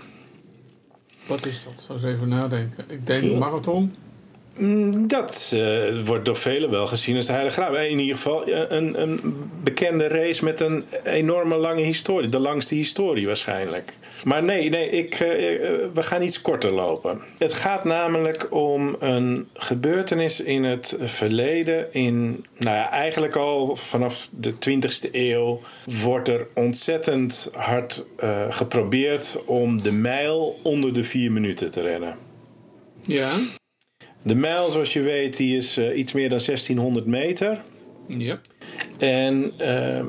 Wat 1.27 1.47
is 1.47 1.65
dat? 1.65 1.87
Eens 1.91 2.05
even 2.05 2.29
nadenken. 2.29 2.85
Ik 2.89 3.07
denk 3.07 3.23
een 3.23 3.39
marathon. 3.39 3.95
Mm, 4.57 5.09
Dat 5.09 5.53
eh, 5.55 6.01
wordt 6.05 6.25
door 6.25 6.37
velen 6.37 6.71
wel 6.71 6.87
gezien 6.87 7.17
als 7.17 7.27
de 7.27 7.33
Heilige 7.33 7.61
Graal. 7.61 7.77
In 7.77 7.99
ieder 7.99 8.17
geval 8.17 8.45
eh, 8.45 8.61
een, 8.69 9.01
een 9.03 9.21
bekende 9.63 10.09
race 10.09 10.45
met 10.45 10.61
een 10.61 10.85
enorme 11.05 11.57
lange 11.57 11.83
historie. 11.83 12.29
De 12.29 12.39
langste 12.39 12.75
historie 12.75 13.27
waarschijnlijk. 13.27 13.93
Maar 14.25 14.43
nee, 14.43 14.71
nee 14.71 14.89
ik, 14.91 15.15
eh, 15.15 15.55
eh, 15.55 15.89
we 15.95 16.03
gaan 16.03 16.23
iets 16.23 16.41
korter 16.41 16.71
lopen. 16.71 17.21
Het 17.39 17.53
gaat 17.53 17.85
namelijk 17.85 18.53
om 18.55 18.97
een 18.99 19.49
gebeurtenis 19.55 20.41
in 20.41 20.65
het 20.65 20.97
verleden. 21.01 21.93
In, 21.93 22.45
nou 22.59 22.77
ja, 22.77 22.91
eigenlijk 22.91 23.37
al 23.37 23.77
vanaf 23.77 24.29
de 24.31 24.53
20e 24.53 25.11
eeuw 25.13 25.61
wordt 26.03 26.29
er 26.29 26.47
ontzettend 26.55 27.51
hard 27.53 28.05
eh, 28.17 28.47
geprobeerd 28.51 29.43
om 29.45 29.83
de 29.83 29.93
mijl 29.93 30.61
onder 30.63 30.95
de 30.95 31.05
vier 31.05 31.33
minuten 31.33 31.71
te 31.71 31.81
rennen. 31.81 32.17
Ja. 33.03 33.31
De 34.25 34.35
mijl, 34.35 34.71
zoals 34.71 34.93
je 34.93 35.01
weet, 35.01 35.37
die 35.37 35.57
is 35.57 35.77
eh, 35.77 35.99
iets 35.99 36.13
meer 36.13 36.29
dan 36.29 36.41
1600 36.45 37.07
meter. 37.07 37.63
Ja. 38.09 38.41
En 38.99 39.53
eh, 39.59 40.05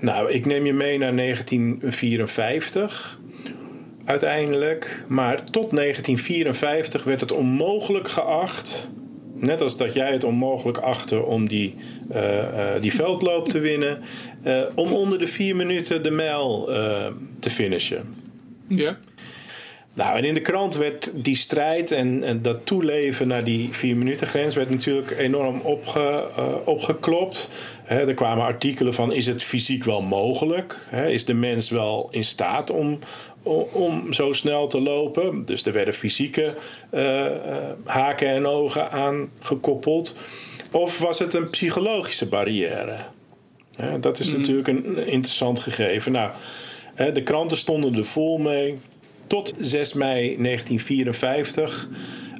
nou, 0.00 0.30
ik 0.30 0.46
neem 0.46 0.66
je 0.66 0.72
mee 0.72 0.98
naar 0.98 1.16
1954 1.16 3.18
uiteindelijk. 4.04 5.04
Maar 5.08 5.44
tot 5.44 5.70
1954 5.70 7.04
werd 7.04 7.20
het 7.20 7.32
onmogelijk 7.32 8.08
geacht. 8.08 8.90
Net 9.34 9.60
als 9.60 9.76
dat 9.76 9.94
jij 9.94 10.12
het 10.12 10.24
onmogelijk 10.24 10.78
achtte 10.78 11.22
om 11.22 11.48
die, 11.48 11.74
eh, 12.10 12.74
eh, 12.74 12.82
die 12.82 12.94
veldloop 12.94 13.48
te 13.48 13.58
winnen. 13.58 14.00
om 14.74 14.92
onder 14.92 15.18
de 15.18 15.26
vier 15.26 15.56
minuten 15.56 16.02
de 16.02 16.10
mijl 16.10 16.64
te 17.38 17.50
finishen. 17.50 18.14
Ja. 18.68 18.98
Nou, 19.96 20.16
en 20.16 20.24
in 20.24 20.34
de 20.34 20.40
krant 20.40 20.76
werd 20.76 21.10
die 21.14 21.36
strijd 21.36 21.90
en, 21.90 22.22
en 22.22 22.42
dat 22.42 22.66
toeleven 22.66 23.28
naar 23.28 23.44
die 23.44 23.68
vier 23.72 23.96
minuten 23.96 24.26
grens 24.26 24.54
werd 24.54 24.70
natuurlijk 24.70 25.10
enorm 25.10 25.60
opge, 25.60 26.28
eh, 26.36 26.54
opgeklopt. 26.64 27.48
Er 27.86 28.14
kwamen 28.14 28.44
artikelen 28.44 28.94
van: 28.94 29.12
is 29.12 29.26
het 29.26 29.42
fysiek 29.42 29.84
wel 29.84 30.02
mogelijk? 30.02 30.78
Is 31.08 31.24
de 31.24 31.34
mens 31.34 31.70
wel 31.70 32.08
in 32.10 32.24
staat 32.24 32.70
om, 32.70 32.98
om, 33.42 33.66
om 33.72 34.12
zo 34.12 34.32
snel 34.32 34.66
te 34.66 34.80
lopen? 34.80 35.44
Dus 35.44 35.62
er 35.62 35.72
werden 35.72 35.94
fysieke 35.94 36.54
eh, 36.90 37.26
eh, 37.26 37.62
haken 37.84 38.28
en 38.28 38.46
ogen 38.46 38.90
aan 38.90 39.30
gekoppeld. 39.40 40.16
Of 40.70 40.98
was 40.98 41.18
het 41.18 41.34
een 41.34 41.50
psychologische 41.50 42.28
barrière? 42.28 42.96
Dat 44.00 44.18
is 44.18 44.32
natuurlijk 44.32 44.68
een 44.68 45.06
interessant 45.06 45.60
gegeven. 45.60 46.12
Nou, 46.12 46.30
de 47.12 47.22
kranten 47.22 47.56
stonden 47.56 47.96
er 47.96 48.04
vol 48.04 48.38
mee 48.38 48.78
tot 49.26 49.54
6 49.60 49.92
mei 49.92 50.36
1954 50.38 51.88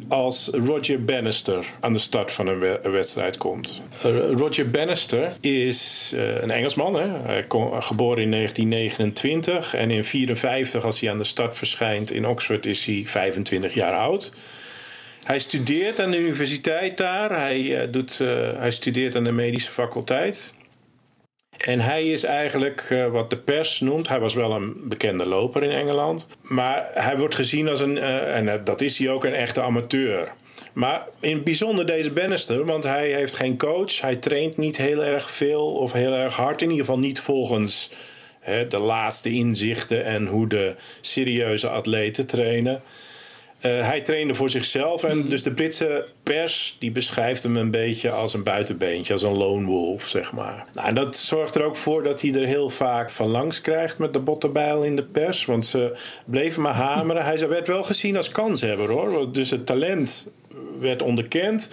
als 0.09 0.49
Roger 0.53 1.05
Bannister 1.05 1.67
aan 1.81 1.93
de 1.93 1.99
start 1.99 2.33
van 2.33 2.47
een 2.47 2.59
we- 2.59 2.81
een 2.83 2.91
wedstrijd 2.91 3.37
komt. 3.37 3.83
Eh, 4.03 4.31
Roger 4.31 4.71
Bannister 4.71 5.33
is 5.41 6.13
eh, 6.15 6.43
een 6.43 6.51
Engelsman, 6.51 6.95
hè? 6.95 7.09
Hij 7.23 7.43
kon, 7.43 7.83
geboren 7.83 8.23
in 8.23 8.31
1929 8.31 9.75
en 9.75 9.81
in 9.81 9.87
1954 9.89 10.85
als 10.85 11.01
hij 11.01 11.11
aan 11.11 11.19
de 11.19 11.25
start 11.25 11.57
verschijnt 11.57 12.11
in 12.13 12.27
Oxford 12.27 12.67
is 12.67 12.85
hij 12.87 13.03
25 13.07 13.75
jaar 13.75 13.93
oud. 13.95 14.33
Hij 15.25 15.39
studeert 15.39 16.01
aan 16.01 16.11
de 16.11 16.19
universiteit 16.19 16.97
daar. 16.97 17.31
Hij, 17.41 17.81
eh, 17.83 17.89
doet, 17.93 18.19
hij 18.57 18.71
studeert 18.71 19.17
aan 19.17 19.25
de 19.25 19.33
medische 19.33 19.73
faculteit. 19.73 20.53
En 21.67 21.81
hij 21.81 22.07
is 22.07 22.25
eigenlijk 22.25 22.87
eh, 22.91 23.07
wat 23.07 23.31
de 23.31 23.37
pers 23.37 23.81
noemt. 23.81 24.09
Hij 24.09 24.21
was 24.21 24.35
wel 24.35 24.53
een 24.53 24.75
bekende 24.89 25.29
loper 25.29 25.63
in 25.63 25.71
Engeland. 25.71 26.27
Maar 26.43 26.89
hij 26.93 27.19
wordt 27.19 27.35
gezien 27.35 27.69
als 27.69 27.81
een, 27.81 27.99
eh, 27.99 28.37
en 28.37 28.49
eh, 28.49 28.65
dat 28.65 28.81
is 28.81 28.99
hij 28.99 29.11
ook, 29.11 29.25
een 29.25 29.35
echte 29.35 29.63
amateur. 29.63 30.33
Maar 30.73 31.07
in 31.21 31.35
het 31.35 31.45
bijzonder 31.45 31.87
deze 31.87 32.11
Bannister, 32.11 32.65
want 32.65 32.85
hij 32.85 33.13
heeft 33.13 33.35
geen 33.35 33.59
coach. 33.59 34.01
Hij 34.01 34.17
traint 34.17 34.57
niet 34.57 34.77
heel 34.77 35.05
erg 35.05 35.31
veel 35.31 35.73
of 35.73 35.93
heel 35.93 36.13
erg 36.13 36.37
hard. 36.37 36.63
In 36.63 36.71
ieder 36.71 36.85
geval 36.85 37.01
niet 37.01 37.21
volgens 37.21 37.91
hè, 38.41 38.67
de 38.67 38.79
laatste 38.79 39.31
inzichten 39.31 40.05
en 40.05 40.27
hoe 40.27 40.47
de 40.49 40.75
serieuze 41.01 41.69
atleten 41.69 42.27
trainen. 42.27 42.83
Eh, 43.61 43.87
hij 43.89 44.01
trainde 44.01 44.35
voor 44.35 44.51
zichzelf 44.51 45.05
en 45.05 45.29
dus 45.29 45.43
de 45.43 45.53
Britse 45.53 46.07
pers 46.23 46.77
die 46.79 46.91
beschrijft 46.91 47.43
hem 47.43 47.57
een 47.57 47.71
beetje 47.71 48.11
als 48.13 48.35
een 48.35 48.43
buitenbeentje, 48.43 49.13
als 49.13 49.23
een 49.23 49.37
lone 49.37 49.67
wolf, 49.67 50.03
zeg 50.03 50.33
maar. 50.33 50.67
Nou, 50.73 50.89
en 50.89 50.95
dat 50.95 51.17
zorgt 51.17 51.55
er 51.55 51.63
ook 51.63 51.77
voor 51.77 52.03
dat 52.03 52.21
hij 52.21 52.35
er 52.35 52.47
heel 52.47 52.71
vaak 52.71 53.11
van 53.11 53.29
langs 53.29 53.61
krijgt 53.61 53.99
met 53.99 54.13
de 54.13 54.19
bottenbijl 54.19 54.83
in 54.83 54.97
de 54.97 55.03
pers, 55.03 55.45
want 55.45 55.67
ze 55.67 55.97
bleven 56.25 56.63
maar 56.63 56.75
hameren. 56.75 57.25
Hij 57.25 57.49
werd 57.49 57.69
wel 57.69 57.83
gezien 57.83 58.17
als 58.17 58.29
kanshebber 58.29 58.91
hoor, 58.91 59.33
dus 59.33 59.51
het 59.51 59.67
talent 59.67 60.27
werd 60.81 61.03
onderkend, 61.03 61.71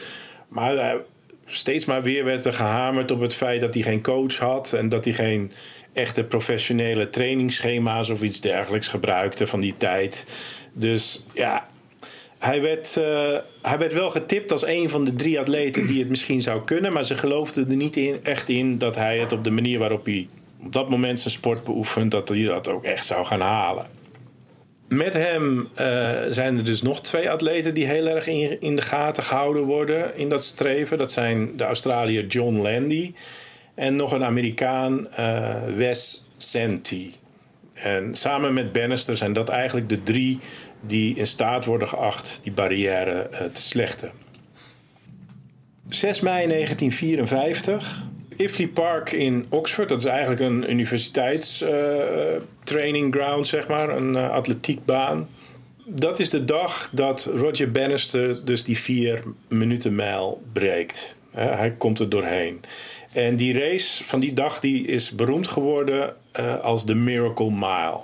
maar 0.48 0.78
hij- 0.78 1.02
steeds 1.46 1.86
maar 1.86 2.04
weer 2.04 2.24
werd 2.25 2.46
er 2.46 2.54
gehamerd 2.54 3.12
op 3.12 3.20
het 3.20 3.34
feit 3.34 3.62
dat 3.62 3.74
hij 3.74 3.84
geen 3.84 4.02
coach 4.02 4.38
had 4.38 4.74
en 4.74 4.90
dat 4.90 5.06
hij 5.06 5.13
geen 5.13 5.52
echte 5.94 6.24
professionele 6.24 7.10
trainingsschema's 7.10 8.10
of 8.10 8.22
iets 8.22 8.42
dergelijks 8.42 8.88
gebruikte 8.88 9.48
van 9.48 9.60
die 9.60 9.78
tijd. 9.78 10.25
Dus 10.74 11.25
ja, 11.34 11.68
hij 12.44 12.62
werd, 12.62 12.98
eh, 12.98 13.38
hij 13.62 13.78
werd 13.78 13.94
wel 13.94 14.12
getipt 14.12 14.52
als 14.52 14.66
een 14.66 14.90
van 14.90 15.04
de 15.04 15.16
drie 15.16 15.40
atleten 15.40 15.88
die 15.88 16.00
het 16.00 16.10
misschien 16.10 16.42
zou 16.42 16.64
kunnen, 16.64 16.94
maar 16.94 17.06
ze 17.06 17.16
geloofden 17.16 17.70
er 17.70 17.76
niet 17.76 17.98
in, 17.98 18.20
echt 18.24 18.50
in 18.50 18.78
dat 18.78 18.96
hij 18.96 19.20
het 19.20 19.32
op 19.32 19.44
de 19.44 19.52
manier 19.52 19.80
waarop 19.80 20.06
hij 20.06 20.28
op 20.64 20.72
dat 20.72 20.90
moment 20.90 21.20
zijn 21.20 21.34
sport 21.34 21.64
beoefent, 21.64 22.12
dat 22.12 22.30
hij 22.30 22.44
dat 22.44 22.68
ook 22.68 22.84
echt 22.84 23.06
zou 23.06 23.26
gaan 23.26 23.42
halen. 23.42 23.86
Met 24.88 25.14
hem 25.14 25.70
eh, 25.74 26.12
zijn 26.30 26.58
er 26.58 26.64
dus 26.64 26.82
nog 26.82 27.02
twee 27.02 27.30
atleten 27.30 27.74
die 27.74 27.86
heel 27.86 28.08
erg 28.08 28.28
in, 28.60 28.76
de 28.76 28.82
gaten 28.82 29.24
gehouden 29.24 29.64
worden 29.64 30.18
in 30.18 30.30
dat 30.30 30.44
streven. 30.44 30.98
Dat 30.98 31.12
zijn 31.12 31.58
de 31.58 31.64
Australiër 31.64 32.26
John 32.26 32.62
Landy 32.62 33.14
en 33.76 33.96
nog 33.96 34.12
een 34.12 34.24
Amerikaan, 34.24 35.12
eh, 35.12 35.56
Wes 35.76 36.28
Santee. 36.38 37.12
En 37.74 38.16
samen 38.16 38.54
met 38.54 38.72
Bannister 38.72 39.18
zijn 39.18 39.34
dat 39.34 39.50
eigenlijk 39.50 39.90
de 39.90 40.04
drie 40.04 40.40
die 40.88 41.16
in 41.16 41.28
staat 41.28 41.66
worden 41.66 41.88
geacht 41.88 42.40
die 42.44 42.52
barrière 42.52 43.12
eh, 43.12 43.46
te 43.46 43.62
slechten. 43.62 44.12
6 45.90 46.20
mei 46.20 46.48
1954. 46.48 48.02
Iffley 48.36 48.68
Park 48.68 49.12
in 49.12 49.46
Oxford, 49.50 49.90
dat 49.90 50.00
is 50.00 50.06
eigenlijk 50.06 50.42
een 50.42 50.72
universiteitstraining 50.72 53.16
ground, 53.16 53.48
zeg 53.48 53.68
maar, 53.68 53.90
een 53.90 54.16
eh, 54.16 54.30
atletiekbaan. 54.30 55.30
Dat 55.86 56.20
is 56.20 56.30
de 56.30 56.46
dag 56.46 56.90
dat 56.92 57.30
Roger 57.36 57.72
Bannister 57.72 58.46
dus 58.46 58.63
die 58.63 58.78
vier 58.78 59.24
minuten 59.48 59.96
mijl 59.96 60.44
breekt. 60.54 61.16
Hij 61.32 61.72
komt 61.72 62.00
er 62.00 62.10
doorheen. 62.10 62.62
En 63.13 63.36
die 63.36 63.60
race 63.60 64.04
van 64.04 64.20
die 64.20 64.34
dag 64.34 64.60
die 64.60 64.88
is 64.88 65.12
beroemd 65.12 65.48
geworden 65.48 66.16
eh, 66.32 66.60
als 66.60 66.86
de 66.86 66.96
Miracle 66.96 67.52
Mile. 67.52 68.00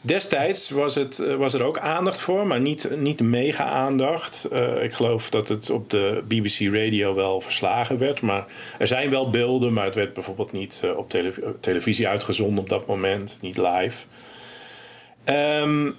Destijds 0.00 0.70
was, 0.70 0.94
het, 0.94 1.18
eh, 1.18 1.34
was 1.34 1.54
er 1.54 1.62
ook 1.62 1.78
aandacht 1.78 2.20
voor, 2.20 2.46
maar 2.46 2.60
niet, 2.60 2.96
niet 2.96 3.20
mega 3.20 3.64
aandacht. 3.64 4.44
Eh, 4.44 4.82
ik 4.82 4.92
geloof 4.92 5.30
dat 5.30 5.48
het 5.48 5.70
op 5.70 5.90
de 5.90 6.22
BBC 6.28 6.72
Radio 6.72 7.14
wel 7.14 7.40
verslagen 7.40 7.98
werd. 7.98 8.20
Maar 8.20 8.46
er 8.78 8.86
zijn 8.86 9.10
wel 9.10 9.30
beelden, 9.30 9.72
maar 9.72 9.84
het 9.84 9.94
werd 9.94 10.12
bijvoorbeeld 10.12 10.52
niet 10.52 10.80
eh, 10.84 10.96
op 10.96 11.10
tele- 11.10 11.54
televisie 11.60 12.08
uitgezonden 12.08 12.58
op 12.58 12.68
dat 12.68 12.86
moment, 12.86 13.38
niet 13.40 13.56
live. 13.56 14.04
Ehm, 15.24 15.90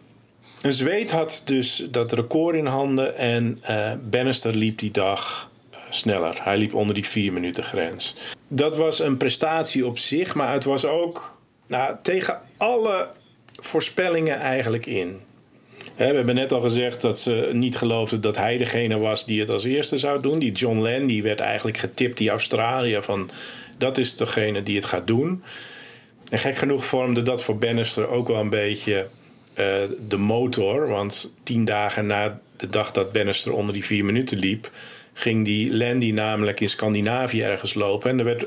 een 0.62 0.74
Zweed 0.74 1.12
had 1.12 1.42
dus 1.46 1.88
dat 1.92 2.12
record 2.12 2.56
in 2.56 2.66
handen 2.66 3.18
en 3.18 3.62
Bannister 4.10 4.56
liep 4.56 4.80
die 4.80 4.92
dag 4.92 5.50
sneller. 5.90 6.40
Hij 6.44 6.58
liep 6.58 6.74
onder 6.74 6.96
die 6.96 7.08
vier 7.08 7.34
minuten 7.34 7.64
grens. 7.64 8.16
Dat 8.48 8.78
was 8.78 9.00
een 9.00 9.18
prestatie 9.18 9.86
op 9.86 9.98
zich, 9.98 10.36
maar 10.36 10.54
het 10.54 10.64
was 10.64 10.86
ook 10.86 11.38
nou, 11.68 11.96
tegen 12.02 12.42
alle 12.58 13.08
voorspellingen 13.62 14.40
eigenlijk 14.40 14.86
in. 14.86 15.20
We 15.96 16.04
hebben 16.04 16.36
net 16.36 16.52
al 16.52 16.62
gezegd 16.62 17.02
dat 17.02 17.20
ze 17.20 17.50
niet 17.54 17.78
geloofden 17.78 18.22
dat 18.22 18.38
hij 18.38 18.58
degene 18.58 18.98
was 18.98 19.26
die 19.26 19.40
het 19.40 19.50
als 19.50 19.64
eerste 19.64 19.98
zou 19.98 20.22
doen. 20.22 20.40
Die 20.40 20.52
John 20.52 20.78
Landy 20.78 21.22
werd 21.22 21.40
eigenlijk 21.40 21.78
getipt, 21.78 22.18
die 22.18 22.30
Australiër, 22.30 23.04
van 23.04 23.30
dat 23.78 23.98
is 23.98 24.16
degene 24.16 24.64
die 24.64 24.76
het 24.76 24.86
gaat 24.86 25.08
doen. 25.08 25.44
En 26.30 26.40
gek 26.40 26.56
genoeg 26.56 26.86
vormde 26.86 27.22
dat 27.22 27.44
voor 27.44 27.58
Bannister 27.58 28.08
ook 28.08 28.28
wel 28.28 28.40
een 28.40 28.50
beetje 28.50 29.08
eh, 29.54 29.66
de 30.08 30.18
motor. 30.18 30.88
Want 30.88 31.34
tien 31.44 31.66
dagen 31.66 32.06
na 32.06 32.40
de 32.56 32.70
dag 32.70 32.92
dat 32.92 33.12
Bannister 33.12 33.54
onder 33.54 33.74
die 33.74 33.86
vier 33.86 34.06
minuten 34.06 34.38
liep, 34.38 34.72
ging 35.14 35.46
die 35.46 35.76
Landy 35.76 36.12
namelijk 36.12 36.60
in 36.60 36.70
Scandinavië 36.70 37.42
ergens 37.42 37.74
lopen. 37.74 38.10
En 38.10 38.20
er 38.20 38.26
werd 38.26 38.46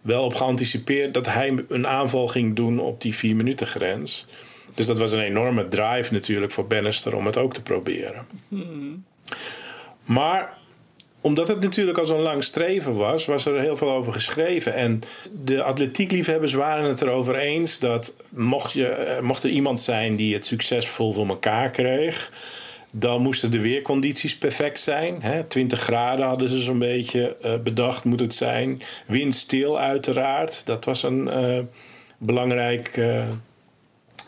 wel 0.00 0.24
op 0.24 0.34
geanticipeerd 0.34 1.14
dat 1.14 1.26
hij 1.26 1.64
een 1.68 1.86
aanval 1.86 2.26
ging 2.26 2.56
doen 2.56 2.78
op 2.78 3.00
die 3.00 3.14
vier 3.14 3.36
minuten 3.36 3.66
grens. 3.66 4.26
Dus 4.80 4.88
dat 4.88 4.98
was 4.98 5.12
een 5.12 5.20
enorme 5.20 5.68
drive 5.68 6.12
natuurlijk 6.12 6.52
voor 6.52 6.66
Bannister 6.66 7.16
om 7.16 7.26
het 7.26 7.36
ook 7.36 7.54
te 7.54 7.62
proberen. 7.62 8.26
Maar 10.04 10.58
omdat 11.20 11.48
het 11.48 11.60
natuurlijk 11.60 11.98
al 11.98 12.06
zo'n 12.06 12.20
lang 12.20 12.44
streven 12.44 12.96
was, 12.96 13.24
was 13.24 13.46
er 13.46 13.60
heel 13.60 13.76
veel 13.76 13.90
over 13.90 14.12
geschreven. 14.12 14.74
En 14.74 15.02
de 15.44 15.62
atletiekliefhebbers 15.62 16.52
waren 16.52 16.84
het 16.84 17.02
erover 17.02 17.34
eens 17.34 17.78
dat 17.78 18.16
mocht, 18.28 18.72
je, 18.72 18.86
eh, 18.86 19.22
mocht 19.22 19.42
er 19.42 19.50
iemand 19.50 19.80
zijn 19.80 20.16
die 20.16 20.34
het 20.34 20.44
succesvol 20.44 21.12
voor 21.12 21.28
elkaar 21.28 21.70
kreeg, 21.70 22.32
dan 22.92 23.22
moesten 23.22 23.50
de 23.50 23.60
weercondities 23.60 24.36
perfect 24.36 24.80
zijn. 24.80 25.22
Hè? 25.22 25.44
20 25.44 25.80
graden 25.80 26.26
hadden 26.26 26.48
ze 26.48 26.58
zo'n 26.58 26.78
beetje 26.78 27.36
eh, 27.42 27.56
bedacht, 27.58 28.04
moet 28.04 28.20
het 28.20 28.34
zijn. 28.34 28.82
Windstil 29.06 29.78
uiteraard, 29.78 30.66
dat 30.66 30.84
was 30.84 31.02
een 31.02 31.28
eh, 31.28 31.58
belangrijk 32.18 32.98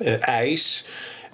eh, 0.04 0.28
eis. 0.28 0.84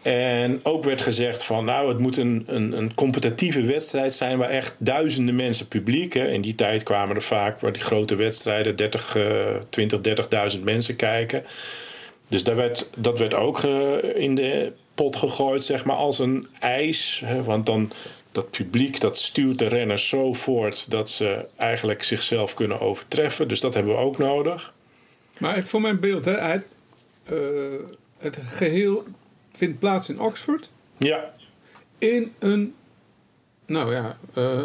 En 0.02 0.60
ook 0.62 0.84
werd 0.84 1.00
gezegd 1.00 1.44
van 1.44 1.64
nou, 1.64 1.88
het 1.88 1.98
moet 1.98 2.16
een, 2.16 2.44
een, 2.46 2.72
een 2.72 2.94
competitieve 2.94 3.62
wedstrijd 3.62 4.12
zijn 4.12 4.38
waar 4.38 4.50
echt 4.50 4.76
duizenden 4.78 5.34
mensen 5.34 5.68
publiek. 5.68 6.12
Hè. 6.12 6.28
In 6.28 6.40
die 6.40 6.54
tijd 6.54 6.82
kwamen 6.82 7.16
er 7.16 7.22
vaak 7.22 7.60
waar 7.60 7.72
die 7.72 7.82
grote 7.82 8.16
wedstrijden 8.16 8.76
30, 8.76 9.16
eh 9.16 9.24
20, 9.68 10.00
30.000 10.56 10.62
mensen 10.62 10.96
kijken. 10.96 11.44
Dus 12.28 12.44
daar 12.44 12.56
werd, 12.56 12.88
dat 12.96 13.18
werd 13.18 13.34
ook 13.34 13.62
eh, 13.62 13.92
in 14.14 14.34
de 14.34 14.72
pot 14.94 15.16
gegooid, 15.16 15.64
zeg 15.64 15.84
maar, 15.84 15.96
als 15.96 16.18
een 16.18 16.46
eis. 16.60 17.22
Hè. 17.24 17.42
Want 17.42 17.66
dan 17.66 17.92
dat 18.32 18.50
publiek 18.50 19.00
dat 19.00 19.18
stuurt 19.18 19.58
de 19.58 19.66
renners 19.66 20.08
zo 20.08 20.32
voort 20.32 20.90
dat 20.90 21.10
ze 21.10 21.46
eigenlijk 21.56 22.02
zichzelf 22.02 22.54
kunnen 22.54 22.80
overtreffen. 22.80 23.48
Dus 23.48 23.60
dat 23.60 23.74
hebben 23.74 23.92
we 23.92 24.00
ook 24.00 24.18
nodig. 24.18 24.72
Maar 25.38 25.62
voor 25.62 25.80
mijn 25.80 26.00
beeld, 26.00 26.24
hè, 26.24 26.34
eh, 26.34 26.62
het 28.18 28.38
geheel 28.46 29.04
vindt 29.52 29.78
plaats 29.78 30.08
in 30.08 30.20
Oxford. 30.20 30.70
Ja, 30.96 31.34
In 31.98 32.32
een, 32.38 32.74
nou 33.66 33.94
ja, 33.94 34.18
eh, 34.34 34.60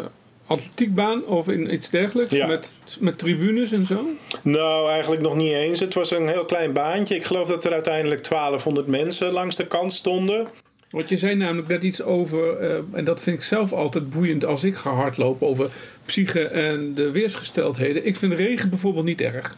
atletiekbaan 0.46 1.24
of 1.24 1.48
in 1.48 1.74
iets 1.74 1.90
dergelijks. 1.90 2.30
Ja. 2.30 2.46
Met, 2.46 2.76
met 3.00 3.18
tribunes 3.18 3.72
en 3.72 3.86
zo. 3.86 4.06
Nou, 4.42 4.90
eigenlijk 4.90 5.22
nog 5.22 5.36
niet 5.36 5.52
eens. 5.52 5.80
Het 5.80 5.94
was 5.94 6.10
een 6.10 6.28
heel 6.28 6.44
klein 6.44 6.72
baantje. 6.72 7.14
Ik 7.14 7.24
geloof 7.24 7.48
dat 7.48 7.64
er 7.64 7.72
uiteindelijk 7.72 8.24
1200 8.24 8.86
mensen 8.86 9.32
langs 9.32 9.56
de 9.56 9.66
kant 9.66 9.92
stonden. 9.92 10.46
Want 10.90 11.08
je 11.08 11.16
zei 11.16 11.34
namelijk 11.34 11.68
net 11.68 11.82
iets 11.82 12.02
over, 12.02 12.56
eh, 12.56 12.76
en 12.92 13.04
dat 13.04 13.22
vind 13.22 13.36
ik 13.36 13.44
zelf 13.44 13.72
altijd 13.72 14.10
boeiend 14.10 14.44
als 14.44 14.64
ik 14.64 14.76
ga 14.76 14.90
hardlopen, 14.90 15.46
over 15.46 15.70
psyche 16.04 16.46
en 16.46 16.94
de 16.94 17.10
weersgesteldheden. 17.10 18.06
Ik 18.06 18.16
vind 18.16 18.32
regen 18.32 18.68
bijvoorbeeld 18.68 19.04
niet 19.04 19.20
erg. 19.20 19.56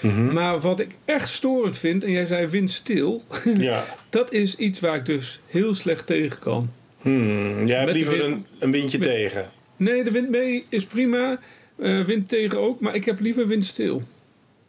Mhm. 0.00 0.32
Maar 0.32 0.60
wat 0.60 0.80
ik 0.80 0.90
echt 1.04 1.28
storend 1.28 1.76
vind, 1.78 2.04
en 2.04 2.10
jij 2.10 2.26
zei 2.26 2.46
windstil, 2.46 3.22
Ja. 3.58 3.84
dat 4.08 4.32
is 4.32 4.56
iets 4.56 4.80
waar 4.80 4.94
ik 4.96 5.06
dus 5.06 5.40
heel 5.46 5.74
slecht 5.74 6.06
tegen 6.06 6.38
kan. 6.38 6.70
Hmm, 7.00 7.66
jij 7.66 7.78
hebt 7.78 7.92
liever 7.92 8.16
wind- 8.18 8.24
een, 8.26 8.44
een 8.58 8.70
windje 8.70 8.98
met- 8.98 9.08
tegen. 9.10 9.44
Nee, 9.76 10.04
de 10.04 10.10
wind 10.10 10.28
mee 10.30 10.64
is 10.68 10.84
prima, 10.84 11.38
eh, 11.78 12.00
wind 12.00 12.28
tegen 12.28 12.58
ook, 12.58 12.80
maar 12.80 12.94
ik 12.94 13.04
heb 13.04 13.20
liever 13.20 13.46
windstil. 13.46 14.02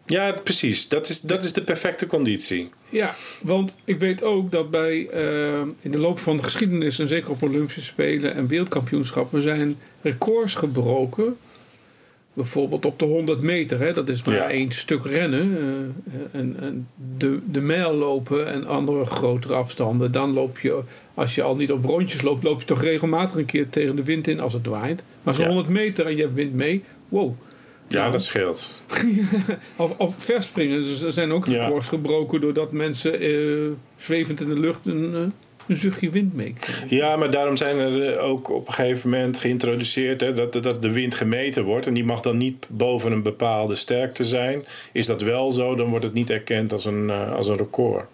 Ja, 0.05 0.31
precies. 0.43 0.87
Dat 0.87 1.09
is, 1.09 1.21
dat 1.21 1.43
is 1.43 1.53
de 1.53 1.63
perfecte 1.63 2.05
conditie. 2.05 2.69
Ja, 2.89 3.15
want 3.41 3.77
ik 3.85 3.99
weet 3.99 4.23
ook 4.23 4.51
dat 4.51 4.71
bij 4.71 5.07
eh, 5.09 5.61
in 5.81 5.91
de 5.91 5.97
loop 5.97 6.19
van 6.19 6.37
de 6.37 6.43
geschiedenis, 6.43 6.99
en 6.99 7.07
zeker 7.07 7.29
op 7.29 7.41
Olympische 7.43 7.81
Spelen 7.83 8.33
en 8.33 8.47
wereldkampioenschappen, 8.47 9.41
zijn 9.41 9.77
records 10.01 10.55
gebroken. 10.55 11.37
Bijvoorbeeld 12.33 12.85
op 12.85 12.99
de 12.99 13.05
100 13.05 13.41
meter, 13.41 13.79
hè, 13.79 13.93
dat 13.93 14.09
is 14.09 14.23
maar 14.23 14.35
Ja. 14.35 14.49
één 14.49 14.71
stuk 14.71 15.05
rennen. 15.05 15.57
eh, 16.33 16.39
en, 16.39 16.55
en 16.59 16.87
de, 17.17 17.39
de 17.45 17.61
mijl 17.61 17.93
lopen 17.93 18.47
en 18.51 18.67
andere 18.67 19.05
grotere 19.05 19.53
afstanden. 19.53 20.11
Dan 20.11 20.33
loop 20.33 20.59
je, 20.59 20.79
als 21.13 21.35
je 21.35 21.41
al 21.43 21.55
niet 21.55 21.71
op 21.71 21.85
rondjes 21.85 22.21
loopt, 22.21 22.43
loop 22.43 22.59
je 22.59 22.65
toch 22.65 22.81
regelmatig 22.81 23.35
een 23.35 23.45
keer 23.45 23.69
tegen 23.69 23.95
de 23.95 24.03
wind 24.03 24.27
in 24.27 24.39
als 24.39 24.53
het 24.53 24.65
waait. 24.67 25.03
Maar 25.23 25.35
zo'n 25.35 25.43
Ja. 25.45 25.51
100 25.51 25.69
meter 25.73 26.05
en 26.05 26.15
je 26.15 26.21
hebt 26.21 26.33
wind 26.33 26.53
mee, 26.53 26.83
wow. 27.09 27.33
Ja, 27.87 27.99
Nou, 27.99 28.11
dat 28.11 28.23
scheelt. 28.23 28.73
Of, 29.75 29.97
of 29.97 30.15
verspringen. 30.17 30.83
Dus 30.83 31.01
er 31.01 31.11
zijn 31.11 31.31
ook 31.31 31.45
Ja. 31.45 31.65
records 31.65 31.87
gebroken 31.87 32.41
doordat 32.41 32.71
mensen 32.71 33.19
eh, 33.19 33.31
zwevend 33.97 34.41
in 34.41 34.47
de 34.47 34.59
lucht 34.59 34.85
een, 34.85 35.13
eh, 35.15 35.21
een 35.71 35.77
zuchtje 35.77 36.09
wind 36.09 36.33
meekrijgen. 36.35 36.87
Ja, 36.95 37.15
maar 37.15 37.31
daarom 37.31 37.57
zijn 37.57 37.77
er 37.77 38.13
eh, 38.13 38.25
ook 38.25 38.49
op 38.49 38.67
een 38.67 38.73
gegeven 38.73 39.09
moment 39.09 39.37
geïntroduceerd 39.39 40.21
hè, 40.21 40.33
dat, 40.33 40.53
dat 40.53 40.81
de 40.81 40.91
wind 40.91 41.15
gemeten 41.15 41.63
wordt. 41.63 41.87
En 41.87 41.93
die 41.93 42.03
mag 42.03 42.21
dan 42.21 42.37
niet 42.37 42.67
boven 42.69 43.11
een 43.11 43.21
bepaalde 43.23 43.75
sterkte 43.75 44.23
zijn. 44.23 44.65
Is 44.91 45.05
dat 45.05 45.21
wel 45.21 45.51
zo, 45.51 45.75
dan 45.75 45.89
wordt 45.89 46.05
het 46.05 46.13
niet 46.13 46.29
erkend 46.29 46.73
als 46.73 46.85
een, 46.85 47.09
eh, 47.09 47.31
als 47.31 47.47
een 47.47 47.57
record. 47.57 48.05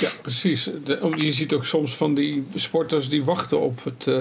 Ja, 0.00 0.08
precies. 0.22 0.70
De- 0.84 1.12
je 1.16 1.32
ziet 1.32 1.52
ook 1.52 1.64
soms 1.64 1.94
van 1.96 2.14
die 2.14 2.44
sporters 2.54 3.08
die 3.08 3.24
wachten 3.24 3.60
op 3.60 3.84
het, 3.84 4.06
eh, 4.06 4.18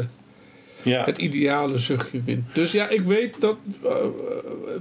Ja, 0.82 1.04
het 1.04 1.18
ideale 1.18 1.78
zuchtje 1.78 2.22
wind. 2.26 2.56
Dus 2.56 2.72
ja, 2.72 2.90
ik 2.90 3.02
weet 3.02 3.42
dat 3.42 3.58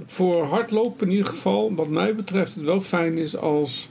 voor 0.05 0.43
hardlopen 0.43 1.05
in 1.07 1.11
ieder 1.11 1.27
geval, 1.27 1.75
wat 1.75 1.87
mij 1.87 2.15
betreft, 2.15 2.55
het 2.55 2.63
wel 2.63 2.81
fijn 2.81 3.17
is 3.17 3.37
als 3.37 3.89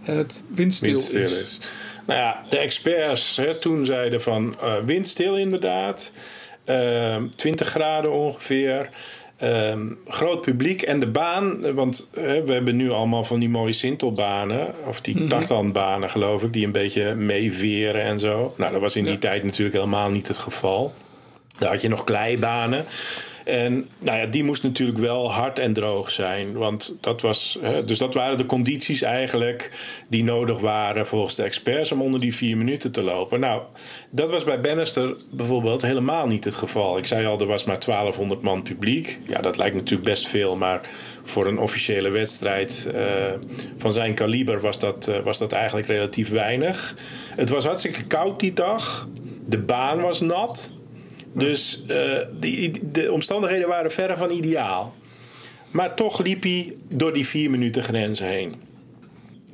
het 0.00 0.42
windstil, 0.54 0.88
windstil 0.90 1.22
is. 1.22 1.32
is. 1.32 1.60
Nou 2.06 2.20
ja, 2.20 2.42
de 2.48 2.58
experts 2.58 3.36
hè, 3.36 3.58
toen 3.58 3.84
zeiden 3.84 4.22
van 4.22 4.54
eh, 4.60 4.72
windstil 4.84 5.36
inderdaad. 5.36 6.12
Eh, 6.64 7.16
20 7.36 7.68
graden 7.68 8.12
ongeveer. 8.12 8.88
Ehm, 9.36 9.80
groot 10.08 10.40
publiek 10.40 10.82
en 10.82 10.98
de 10.98 11.06
baan, 11.06 11.74
want 11.74 12.10
eh, 12.14 12.22
we 12.22 12.52
hebben 12.52 12.76
nu 12.76 12.90
allemaal 12.90 13.24
van 13.24 13.38
die 13.40 13.48
mooie 13.48 13.72
sintelbanen, 13.72 14.74
of 14.86 15.00
die 15.00 15.16
Mhm. 15.18 15.28
tartanbanen 15.28 16.10
geloof 16.10 16.42
ik, 16.42 16.52
die 16.52 16.64
een 16.66 16.72
beetje 16.72 17.14
meeveren 17.14 18.02
en 18.02 18.18
zo. 18.18 18.54
Nou, 18.56 18.72
dat 18.72 18.80
was 18.80 18.96
in 18.96 19.04
die 19.04 19.12
Ja. 19.12 19.18
tijd 19.18 19.42
natuurlijk 19.44 19.76
helemaal 19.76 20.10
niet 20.10 20.28
het 20.28 20.38
geval. 20.38 20.92
Daar 21.58 21.70
had 21.70 21.82
je 21.82 21.88
nog 21.88 22.04
kleibanen. 22.04 22.84
En 23.44 23.86
nou 24.00 24.18
ja, 24.18 24.26
die 24.26 24.44
moest 24.44 24.62
natuurlijk 24.62 24.98
wel 24.98 25.32
hard 25.32 25.58
en 25.58 25.72
droog 25.72 26.10
zijn. 26.10 26.52
Want 26.52 26.96
dat 27.00 27.20
was. 27.20 27.58
Hè, 27.60 27.84
dus 27.84 27.98
dat 27.98 28.14
waren 28.14 28.36
de 28.36 28.46
condities 28.46 29.02
eigenlijk 29.02 29.70
die 30.08 30.24
nodig 30.24 30.60
waren 30.60 31.06
volgens 31.06 31.34
de 31.34 31.42
experts 31.42 31.92
om 31.92 32.02
onder 32.02 32.20
die 32.20 32.34
vier 32.34 32.56
minuten 32.56 32.92
te 32.92 33.02
lopen. 33.02 33.40
Nou, 33.40 33.62
dat 34.10 34.30
was 34.30 34.44
bij 34.44 34.60
Bannister 34.60 35.16
bijvoorbeeld 35.30 35.82
helemaal 35.82 36.26
niet 36.26 36.44
het 36.44 36.54
geval. 36.54 36.98
Ik 36.98 37.06
zei 37.06 37.26
al, 37.26 37.40
er 37.40 37.46
was 37.46 37.64
maar 37.64 37.84
1200 37.84 38.42
man 38.42 38.62
publiek. 38.62 39.18
Ja, 39.26 39.40
dat 39.40 39.56
lijkt 39.56 39.74
natuurlijk 39.74 40.08
best 40.08 40.28
veel, 40.28 40.56
maar 40.56 40.80
voor 41.24 41.46
een 41.46 41.58
officiële 41.58 42.10
wedstrijd 42.10 42.90
eh, 42.94 43.04
van 43.76 43.92
zijn 43.92 44.14
kaliber 44.14 44.60
was 44.60 44.78
dat, 44.78 45.08
eh, 45.08 45.18
was 45.18 45.38
dat 45.38 45.52
eigenlijk 45.52 45.86
relatief 45.86 46.30
weinig. 46.30 46.96
Het 47.36 47.48
was 47.48 47.64
hartstikke 47.64 48.04
koud 48.04 48.40
die 48.40 48.52
dag. 48.52 49.08
De 49.46 49.58
baan 49.58 50.00
was 50.00 50.20
nat. 50.20 50.74
Dus 51.34 51.84
eh, 51.86 52.18
die, 52.40 52.90
de 52.90 53.12
omstandigheden 53.12 53.68
waren 53.68 53.92
verre 53.92 54.16
van 54.16 54.30
ideaal. 54.30 54.94
Maar 55.70 55.94
toch 55.94 56.22
liep 56.22 56.42
hij 56.42 56.76
door 56.88 57.12
die 57.12 57.26
vier 57.26 57.50
minuten 57.50 57.82
grens 57.82 58.20
heen. 58.20 58.54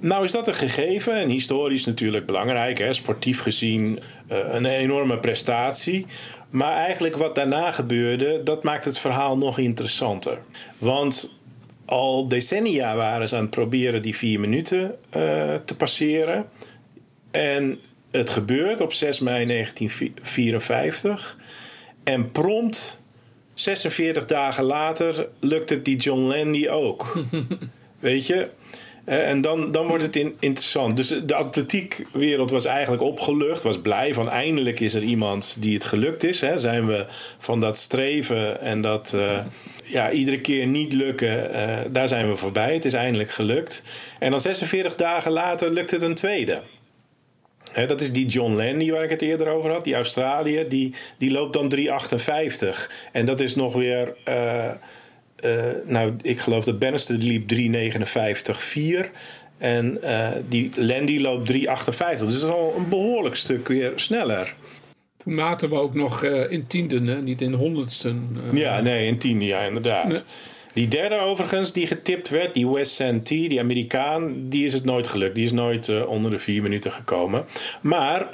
Nou 0.01 0.25
is 0.25 0.33
dat 0.33 0.49
een 0.49 0.55
gegeven 0.55 1.15
en 1.15 1.29
historisch 1.29 1.85
natuurlijk 1.85 2.27
belangrijk, 2.27 2.79
hè, 2.79 2.93
sportief 2.93 3.41
gezien 3.41 3.99
eh, 4.29 4.39
een 4.51 4.67
enorme 4.67 5.19
prestatie. 5.19 6.07
Maar 6.51 6.73
eigenlijk 6.73 7.17
wat 7.17 7.35
daarna 7.35 7.71
gebeurde, 7.71 8.43
dat 8.43 8.63
maakt 8.63 8.85
het 8.85 8.99
verhaal 8.99 9.39
nog 9.39 9.59
interessanter. 9.59 10.39
Want 10.79 11.39
al 11.85 12.29
decennia 12.29 12.97
waren 12.97 13.29
ze 13.29 13.37
aan 13.37 13.41
het 13.41 13.51
proberen 13.51 14.03
die 14.03 14.17
vier 14.17 14.41
minuten 14.41 14.97
eh, 15.11 15.55
te 15.65 15.77
passeren. 15.77 16.49
En 17.31 17.79
het 18.11 18.31
gebeurt 18.31 18.81
op 18.81 18.93
6 18.93 19.21
mei 19.21 19.47
1954. 19.47 21.39
En 22.11 22.31
prompt, 22.31 23.01
46 23.55 24.27
dagen 24.27 24.65
later, 24.65 25.29
lukt 25.41 25.71
het 25.71 25.85
die 25.85 25.97
John 25.97 26.21
Landy 26.21 26.69
ook. 26.69 27.19
Weet 27.99 28.27
je? 28.27 28.51
Eh, 29.05 29.29
En 29.31 29.41
dan, 29.41 29.71
dan 29.71 29.87
wordt 29.87 30.03
het 30.03 30.17
in- 30.17 30.37
interessant. 30.41 30.97
Dus 30.97 31.09
de 31.25 31.35
atletiekwereld 31.35 32.51
was 32.51 32.65
eigenlijk 32.65 33.03
opgelucht, 33.03 33.63
was 33.63 33.81
blij 33.81 34.15
van 34.15 34.29
eindelijk 34.29 34.81
is 34.81 34.95
er 34.95 35.03
iemand 35.03 35.57
die 35.61 35.75
het 35.75 35.85
gelukt 35.85 36.25
is. 36.25 36.41
Hè. 36.41 36.59
Zijn 36.59 36.87
we 36.87 37.07
van 37.39 37.61
dat 37.61 37.77
streven 37.77 38.61
en 38.61 38.81
dat 38.81 39.13
eh, 39.15 39.39
ja, 39.85 40.11
iedere 40.11 40.41
keer 40.41 40.67
niet 40.67 40.93
lukken, 40.93 41.53
eh, 41.55 41.79
daar 41.93 42.09
zijn 42.09 42.29
we 42.29 42.37
voorbij. 42.37 42.75
Het 42.75 42.85
is 42.85 42.93
eindelijk 42.93 43.31
gelukt. 43.31 43.83
En 44.19 44.31
dan 44.31 44.41
46 44.41 44.95
dagen 44.95 45.33
later 45.33 45.73
lukt 45.73 45.91
het 45.91 46.03
een 46.03 46.15
tweede. 46.15 46.61
Dat 47.75 48.01
is 48.01 48.13
die 48.13 48.27
John 48.27 48.53
Landy 48.53 48.91
waar 48.91 49.05
ik 49.05 49.11
het 49.11 49.23
eerder 49.23 49.49
over 49.49 49.71
had, 49.71 49.85
die 49.85 49.95
Australiër. 49.95 50.69
Die, 50.69 50.95
die 51.19 51.31
loopt 51.31 51.53
dan 51.53 51.75
3,58. 51.77 52.91
En 53.13 53.27
dat 53.27 53.41
is 53.41 53.55
nog 53.55 53.73
weer. 53.73 54.15
eh, 54.25 54.69
eh, 54.69 54.75
nou, 55.85 56.13
ik 56.23 56.41
geloof 56.41 56.65
dat 56.65 56.79
Bannister 56.79 57.15
liep 57.17 57.53
3,59,4. 59.05 59.11
En 59.59 60.03
eh, 60.03 60.29
die 60.49 60.71
Landy 60.77 61.19
loopt 61.19 61.53
3,58. 61.53 61.55
Dus 61.57 62.19
dat 62.19 62.29
is 62.29 62.45
al 62.45 62.75
een 62.77 62.89
behoorlijk 62.89 63.35
stuk 63.35 63.69
weer 63.69 63.93
sneller. 63.95 64.55
Toen 65.17 65.35
maten 65.35 65.69
we 65.69 65.75
ook 65.75 65.95
nog 65.95 66.25
in 66.25 66.67
tienden, 66.67 67.07
hè? 67.07 67.23
niet 67.23 67.41
in 67.41 67.53
honderdsten. 67.53 68.25
Ja, 68.53 68.81
nee, 68.81 69.07
in 69.07 69.19
tiende, 69.19 69.45
ja, 69.45 69.61
inderdaad. 69.63 70.07
Nee. 70.09 70.21
Die 70.73 70.89
derde 70.89 71.19
overigens, 71.19 71.73
die 71.73 71.87
getipt 71.87 72.29
werd, 72.29 72.55
die 72.55 72.69
West 72.69 72.93
Santee, 72.93 73.49
die 73.49 73.61
Amerikaan, 73.61 74.49
die 74.49 74.65
is 74.65 74.73
het 74.73 74.85
nooit 74.85 75.09
gelukt. 75.09 75.35
Die 75.35 75.45
is 75.45 75.53
nooit 75.53 75.89
eh, 75.89 76.09
onder 76.09 76.31
de 76.31 76.39
vier 76.39 76.63
minuten 76.63 76.93
gekomen. 76.93 77.45
Maar 77.81 78.29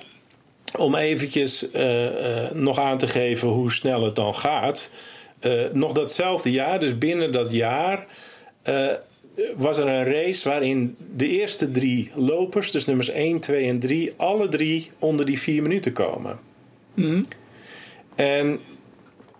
om 0.79 0.95
eventjes 0.95 1.71
eh, 1.71 2.45
eh, 2.45 2.53
nog 2.53 2.79
aan 2.79 2.99
te 2.99 3.09
geven 3.09 3.49
hoe 3.49 3.73
snel 3.73 4.05
het 4.05 4.15
dan 4.15 4.35
gaat. 4.35 4.91
nog 5.73 5.93
datzelfde 5.93 6.51
jaar, 6.51 6.81
dus 6.81 6.99
binnen 6.99 7.33
dat 7.33 7.51
jaar, 7.51 8.07
was 9.57 9.79
er 9.79 9.87
een 9.87 10.05
race 10.05 10.49
waarin 10.49 10.97
de 11.17 11.29
eerste 11.29 11.71
drie 11.71 12.11
lopers, 12.15 12.71
dus 12.71 12.87
nummers 12.87 13.09
1, 13.09 13.41
2 13.41 13.69
en 13.69 13.79
3, 13.79 14.13
alle 14.17 14.49
drie 14.49 14.91
onder 14.99 15.27
die 15.27 15.41
vier 15.41 15.63
minuten 15.63 15.93
komen. 15.93 16.39
En 18.15 18.61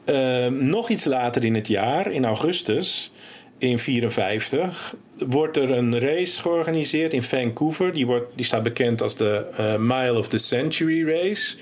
eh, 0.07 0.47
nog 0.47 0.89
iets 0.89 1.05
later 1.05 1.45
in 1.45 1.55
het 1.55 1.69
jaar, 1.69 2.13
in 2.13 2.25
augustus, 2.25 3.11
in 3.59 3.79
54, 3.79 4.95
wordt 5.27 5.57
er 5.57 5.71
een 5.71 5.99
race 5.99 6.41
georganiseerd 6.41 7.13
in 7.13 7.23
Vancouver. 7.23 7.93
Die, 7.93 8.07
wordt, 8.07 8.27
die 8.35 8.45
staat 8.45 8.63
bekend 8.63 9.03
als 9.03 9.17
de 9.17 9.47
eh, 9.57 9.77
Mile 9.77 10.19
of 10.19 10.29
the 10.29 10.39
Century 10.39 11.09
Race. 11.09 11.57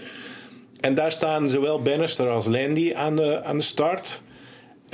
En 0.81 0.95
daar 0.95 1.13
staan 1.13 1.49
zowel 1.49 1.83
Bannister 1.83 2.29
als 2.29 2.47
Landy 2.47 2.95
aan 2.95 3.17
de, 3.17 3.45
aan 3.45 3.57
de 3.57 3.63
start. 3.63 4.23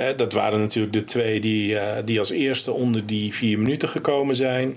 Eh, 0.01 0.07
dat 0.15 0.33
waren 0.33 0.59
natuurlijk 0.59 0.93
de 0.93 1.03
twee 1.03 1.39
die, 1.39 1.77
eh, 1.77 1.97
die 2.05 2.19
als 2.19 2.29
eerste 2.29 2.71
onder 2.71 3.05
die 3.05 3.33
vier 3.33 3.59
minuten 3.59 3.89
gekomen 3.89 4.35
zijn. 4.35 4.75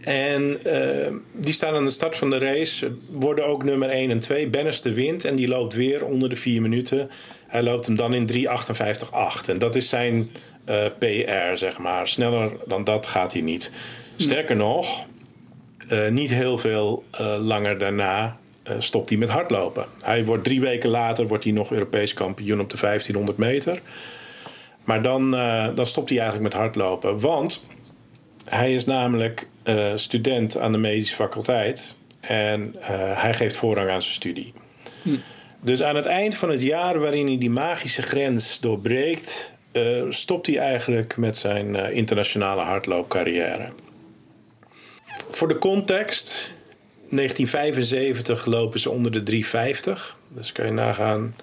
En 0.00 0.64
eh, 0.64 1.12
die 1.32 1.52
staan 1.52 1.74
aan 1.74 1.84
de 1.84 1.90
start 1.90 2.16
van 2.16 2.30
de 2.30 2.38
race. 2.38 2.92
Worden 3.10 3.46
ook 3.46 3.64
nummer 3.64 3.88
1 3.88 4.10
en 4.10 4.18
2. 4.18 4.48
Bannister 4.48 4.94
wint 4.94 5.24
en 5.24 5.36
die 5.36 5.48
loopt 5.48 5.74
weer 5.74 6.04
onder 6.04 6.28
de 6.28 6.36
4 6.36 6.62
minuten. 6.62 7.10
Hij 7.50 7.62
loopt 7.62 7.86
hem 7.86 7.96
dan 7.96 8.14
in 8.14 8.30
3.58.8. 8.32 9.48
En 9.48 9.58
dat 9.58 9.74
is 9.74 9.88
zijn 9.88 10.30
eh, 10.64 10.84
PR, 10.98 11.56
zeg 11.56 11.78
maar. 11.78 12.08
Sneller 12.08 12.52
dan 12.66 12.84
dat 12.84 13.06
gaat 13.06 13.32
hij 13.32 13.42
niet. 13.42 13.72
Sterker 14.16 14.56
nog, 14.56 15.04
eh, 15.88 16.08
niet 16.08 16.30
heel 16.30 16.58
veel 16.58 17.04
eh, 17.10 17.36
langer 17.38 17.78
daarna 17.78 18.38
stopt 18.78 19.08
hij 19.08 19.18
met 19.18 19.28
hardlopen. 19.28 19.84
Hij 20.02 20.24
wordt 20.24 20.44
drie 20.44 20.60
weken 20.60 20.90
later 20.90 21.26
wordt 21.26 21.44
hij 21.44 21.52
nog 21.52 21.72
Europees 21.72 22.14
kampioen 22.14 22.60
op 22.60 22.70
de 22.70 22.76
1500 22.76 23.38
meter. 23.38 23.80
Maar 24.84 25.02
dan, 25.02 25.30
dan 25.74 25.86
stopt 25.86 26.08
hij 26.08 26.18
eigenlijk 26.18 26.52
met 26.52 26.62
hardlopen. 26.62 27.20
Want 27.20 27.66
hij 28.44 28.74
is 28.74 28.84
namelijk 28.84 29.46
student 29.94 30.58
aan 30.58 30.72
de 30.72 30.78
medische 30.78 31.14
faculteit. 31.14 31.94
En 32.20 32.74
hij 33.14 33.34
geeft 33.34 33.56
voorrang 33.56 33.90
aan 33.90 34.02
zijn 34.02 34.14
studie. 34.14 34.52
Dus 35.62 35.82
aan 35.82 35.96
het 35.96 36.06
eind 36.06 36.34
van 36.34 36.50
het 36.50 36.62
jaar 36.62 36.98
waarin 36.98 37.26
hij 37.26 37.38
die 37.38 37.50
magische 37.50 38.02
grens 38.02 38.60
doorbreekt... 38.60 39.54
eh, 39.72 40.02
stopt 40.08 40.46
hij 40.46 40.58
eigenlijk 40.58 41.16
met 41.16 41.36
zijn 41.36 41.76
eh, 41.76 41.96
internationale 41.96 42.62
hardloopcarrière. 42.62 43.68
Voor 45.28 45.48
de 45.48 45.58
context... 45.58 46.52
1975 47.10 48.46
lopen 48.46 48.80
ze 48.80 48.90
onder 48.90 49.12
de 49.12 49.22
350. 49.22 50.16
Dus 50.28 50.52
kan 50.52 50.66
je 50.66 50.72
nagaan 50.72 51.34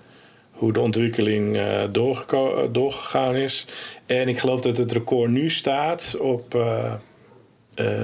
hoe 0.51 0.73
de 0.73 0.79
ontwikkeling 0.79 1.57
eh, 1.57 1.83
doorgegaan 2.71 3.35
is. 3.35 3.67
En 4.05 4.27
ik 4.27 4.39
geloof 4.39 4.61
dat 4.61 4.77
het 4.77 4.91
record 4.91 5.29
nu 5.29 5.49
staat 5.49 6.15
op... 6.19 6.65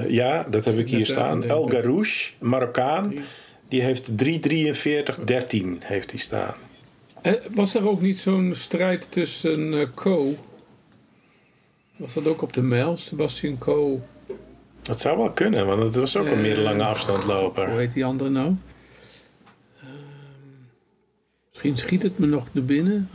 ja, 0.08 0.46
dat 0.50 0.66
heb 0.66 0.78
ik 0.78 0.90
hier 0.90 1.06
staan. 1.06 1.44
El. 1.44 1.70
Garouche, 1.70 2.32
Marokkaan. 2.40 3.14
Die 3.74 3.82
heeft 3.82 4.12
3.43.13 4.12 4.28
heeft 5.80 6.12
hij 6.12 6.20
staan. 6.20 6.54
Eh, 7.22 7.34
was 7.54 7.76
er 7.76 7.90
ook 7.90 8.02
niet 8.02 8.18
zo'n 8.18 8.54
strijd 8.56 9.12
tussen 9.12 9.74
eh 9.74 9.88
Co? 9.94 10.36
Was 11.96 12.14
dat 12.14 12.28
ook 12.28 12.42
op 12.42 12.54
de 12.54 12.62
mijl? 12.62 12.98
Sebastian 12.98 13.58
Co. 13.58 14.02
Dat 14.82 15.00
zou 15.00 15.18
wel 15.18 15.32
kunnen, 15.32 15.66
want 15.66 15.82
het 15.82 15.96
was 15.96 16.18
ook 16.18 16.26
een 16.26 16.34
Eh, 16.34 16.42
middellange 16.42 16.84
afstandloper. 16.84 17.70
Hoe 17.70 17.80
heet 17.80 17.94
die 17.94 18.06
andere 18.06 18.30
nou? 18.30 18.56
Ehm, 19.82 19.90
misschien 21.50 21.78
schiet 21.78 22.04
het 22.04 22.20
me 22.20 22.26
nog 22.26 22.48
naar 22.52 22.64
binnen. 22.64 23.10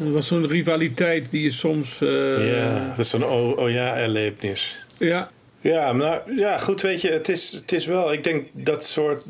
Er 0.00 0.12
was 0.12 0.26
zo'n 0.26 0.46
rivaliteit 0.46 1.30
die 1.30 1.42
je 1.42 1.50
soms... 1.50 2.00
eh, 2.00 2.56
ja, 2.56 2.88
dat 2.88 2.98
is 2.98 3.10
zo'n 3.10 3.24
oh, 3.24 3.58
oh 3.58 3.70
ja, 3.70 3.98
ja, 4.98 5.28
Ja, 5.60 5.92
maar 5.92 6.34
ja, 6.34 6.58
goed, 6.58 6.82
weet 6.82 7.00
je, 7.00 7.10
het 7.10 7.28
is, 7.28 7.52
het 7.52 7.72
is 7.72 7.86
wel, 7.86 8.12
ik 8.12 8.24
denk 8.24 8.46
dat 8.52 8.84
soort, 8.84 9.24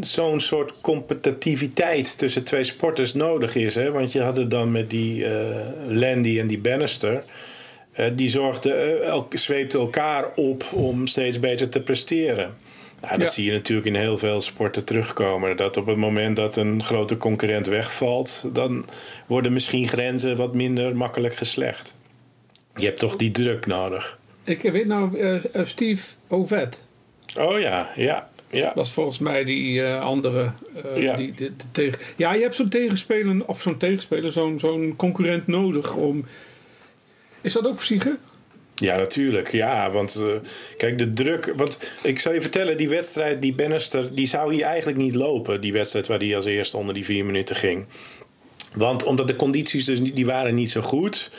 zo'n 0.00 0.40
soort 0.40 0.72
competitiviteit 0.80 2.18
tussen 2.18 2.44
twee 2.44 2.64
sporters 2.64 3.14
nodig 3.14 3.54
is. 3.54 3.74
Hè? 3.74 3.90
Want 3.90 4.12
je 4.12 4.20
had 4.20 4.36
het 4.36 4.50
dan 4.50 4.72
met 4.72 4.90
die 4.90 5.26
eh, 5.26 5.56
Landy 5.88 6.38
en 6.38 6.46
die 6.46 6.58
Bannister. 6.58 7.24
Eh, 7.92 8.06
die 8.14 8.28
zorgden, 8.28 8.78
eh, 9.02 9.08
elk, 9.08 9.32
zweepten 9.36 9.80
elkaar 9.80 10.34
op 10.34 10.64
om 10.72 11.06
steeds 11.06 11.40
beter 11.40 11.68
te 11.68 11.80
presteren. 11.82 12.54
Nou, 13.00 13.12
dat 13.14 13.22
Ja. 13.22 13.28
zie 13.28 13.44
je 13.44 13.52
natuurlijk 13.52 13.86
in 13.86 13.94
heel 13.94 14.18
veel 14.18 14.40
sporten 14.40 14.84
terugkomen. 14.84 15.56
Dat 15.56 15.76
op 15.76 15.86
het 15.86 15.96
moment 15.96 16.36
dat 16.36 16.56
een 16.56 16.82
grote 16.84 17.16
concurrent 17.16 17.66
wegvalt, 17.66 18.44
dan 18.52 18.84
worden 19.26 19.52
misschien 19.52 19.88
grenzen 19.88 20.36
wat 20.36 20.54
minder 20.54 20.96
makkelijk 20.96 21.34
geslecht. 21.34 21.94
Je 22.76 22.84
hebt 22.84 22.98
toch 22.98 23.16
die 23.16 23.30
druk 23.30 23.66
nodig. 23.66 24.18
ik 24.44 24.62
weet 24.62 24.86
nou, 24.86 25.40
Steve 25.64 26.14
Ovet 26.28 26.86
Oh 27.38 27.60
ja, 27.60 27.90
ja, 27.96 28.28
ja. 28.52 28.72
was 28.74 28.92
volgens 28.92 29.18
mij 29.18 29.44
die 29.44 29.84
eh, 29.84 30.02
andere. 30.02 30.50
eh, 30.94 31.02
Ja. 31.02 31.16
die, 31.16 31.34
de, 31.34 31.44
de 31.44 31.64
tegen... 31.72 31.98
Ja, 32.16 32.34
je 32.34 32.42
hebt 32.42 32.54
zo'n 32.54 32.68
tegenspeler, 32.68 33.46
of 33.46 33.60
zo'n 33.60 33.76
tegenspeler, 33.78 34.32
zo'n 34.32 34.58
zo'n 34.58 34.94
concurrent 34.96 35.46
nodig 35.46 35.94
om 35.94 36.24
Is 37.40 37.52
dat 37.52 37.66
ook 37.66 37.76
psyche? 37.76 38.18
Ja, 38.74 38.96
natuurlijk. 38.96 39.52
Ja, 39.52 39.90
want 39.90 40.14
eh, 40.14 40.28
kijk, 40.76 40.98
de 40.98 41.12
druk. 41.12 41.52
Want 41.56 41.80
ik 42.02 42.20
zal 42.20 42.32
je 42.32 42.40
vertellen, 42.40 42.76
die 42.76 42.88
wedstrijd, 42.88 43.42
die 43.42 43.54
Bannister, 43.54 44.14
die 44.14 44.26
zou 44.26 44.54
hier 44.54 44.64
eigenlijk 44.64 44.98
niet 44.98 45.14
lopen. 45.14 45.60
Die 45.60 45.72
wedstrijd 45.72 46.06
waar 46.06 46.18
hij 46.18 46.36
als 46.36 46.44
eerste 46.44 46.76
onder 46.76 46.94
die 46.94 47.04
vier 47.04 47.24
minuten 47.24 47.56
ging. 47.56 47.84
Want 48.74 49.04
omdat 49.04 49.26
de 49.28 49.36
condities 49.36 49.84
dus 49.84 50.00
die 50.00 50.26
waren 50.26 50.54
niet 50.54 50.70
zo 50.70 50.80
goed. 50.80 51.30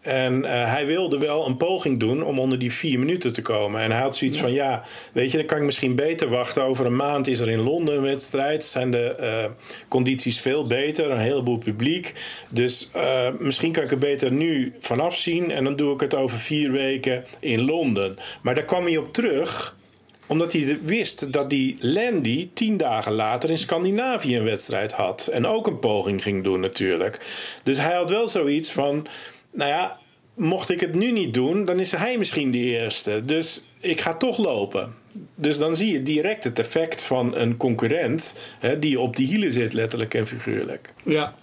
En 0.00 0.44
eh, 0.44 0.72
hij 0.72 0.86
wilde 0.86 1.18
wel 1.18 1.46
een 1.46 1.56
poging 1.56 2.00
doen 2.00 2.22
om 2.22 2.38
onder 2.38 2.58
die 2.58 2.72
vier 2.72 2.98
minuten 2.98 3.32
te 3.32 3.42
komen. 3.42 3.80
En 3.80 3.90
hij 3.90 4.00
had 4.00 4.16
zoiets 4.16 4.38
van: 4.38 4.52
ja, 4.52 4.84
weet 5.12 5.30
je, 5.30 5.36
dan 5.36 5.46
kan 5.46 5.58
ik 5.58 5.64
misschien 5.64 5.94
beter 5.94 6.28
wachten. 6.28 6.62
Over 6.62 6.86
een 6.86 6.96
maand 6.96 7.28
is 7.28 7.40
er 7.40 7.50
in 7.50 7.60
Londen 7.60 7.94
een 7.94 8.02
wedstrijd. 8.02 8.64
Zijn 8.64 8.90
de 8.90 9.14
eh, 9.14 9.44
condities 9.88 10.40
veel 10.40 10.66
beter, 10.66 11.10
een 11.10 11.18
heleboel 11.18 11.58
publiek. 11.58 12.14
Dus 12.48 12.90
eh, 12.92 13.28
misschien 13.38 13.72
kan 13.72 13.84
ik 13.84 13.90
er 13.90 13.98
beter 13.98 14.32
nu 14.32 14.74
vanaf 14.80 15.16
zien. 15.16 15.50
En 15.50 15.64
dan 15.64 15.76
doe 15.76 15.94
ik 15.94 16.00
het 16.00 16.14
over 16.14 16.38
vier 16.38 16.72
weken 16.72 17.24
in 17.40 17.64
Londen. 17.64 18.16
Maar 18.42 18.54
daar 18.54 18.64
kwam 18.64 18.84
hij 18.84 18.96
op 18.96 19.12
terug 19.12 19.78
omdat 20.26 20.52
hij 20.52 20.78
wist 20.82 21.32
dat 21.32 21.50
die 21.50 21.76
Landy 21.80 22.48
tien 22.54 22.76
dagen 22.76 23.12
later 23.12 23.50
in 23.50 23.58
Scandinavië 23.58 24.36
een 24.36 24.44
wedstrijd 24.44 24.92
had. 24.92 25.26
En 25.26 25.46
ook 25.46 25.66
een 25.66 25.78
poging 25.78 26.22
ging 26.22 26.44
doen 26.44 26.60
natuurlijk. 26.60 27.20
Dus 27.62 27.78
hij 27.78 27.94
had 27.94 28.10
wel 28.10 28.28
zoiets 28.28 28.70
van... 28.70 29.06
Nou 29.50 29.70
ja, 29.70 29.98
mocht 30.34 30.70
ik 30.70 30.80
het 30.80 30.94
nu 30.94 31.10
niet 31.12 31.34
doen, 31.34 31.64
dan 31.64 31.80
is 31.80 31.92
hij 31.92 32.18
misschien 32.18 32.50
de 32.50 32.58
eerste. 32.58 33.24
Dus 33.24 33.64
ik 33.80 34.00
ga 34.00 34.14
toch 34.14 34.38
lopen. 34.38 34.94
Dus 35.34 35.58
dan 35.58 35.76
zie 35.76 35.92
je 35.92 36.02
direct 36.02 36.44
het 36.44 36.58
effect 36.58 37.02
van 37.02 37.36
een 37.36 37.56
concurrent... 37.56 38.36
Hè, 38.58 38.78
die 38.78 39.00
op 39.00 39.16
die 39.16 39.26
hielen 39.26 39.52
zit, 39.52 39.72
letterlijk 39.72 40.14
en 40.14 40.26
figuurlijk. 40.26 40.92
Ja. 41.04 41.34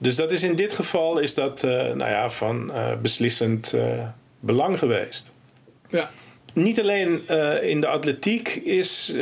Dus 0.00 0.16
dat 0.16 0.30
is 0.30 0.42
in 0.42 0.54
dit 0.54 0.72
geval 0.72 1.18
is 1.18 1.34
dat, 1.34 1.62
eh, 1.62 1.70
nou 1.70 2.10
ja, 2.10 2.30
van 2.30 2.72
eh, 2.72 2.96
beslissend 3.02 3.72
eh, 3.72 4.08
belang 4.38 4.78
geweest. 4.78 5.32
Ja. 5.88 6.10
Niet 6.52 6.80
alleen 6.80 7.28
in 7.62 7.80
de 7.80 7.86
atletiek 7.86 8.48
is 8.48 9.12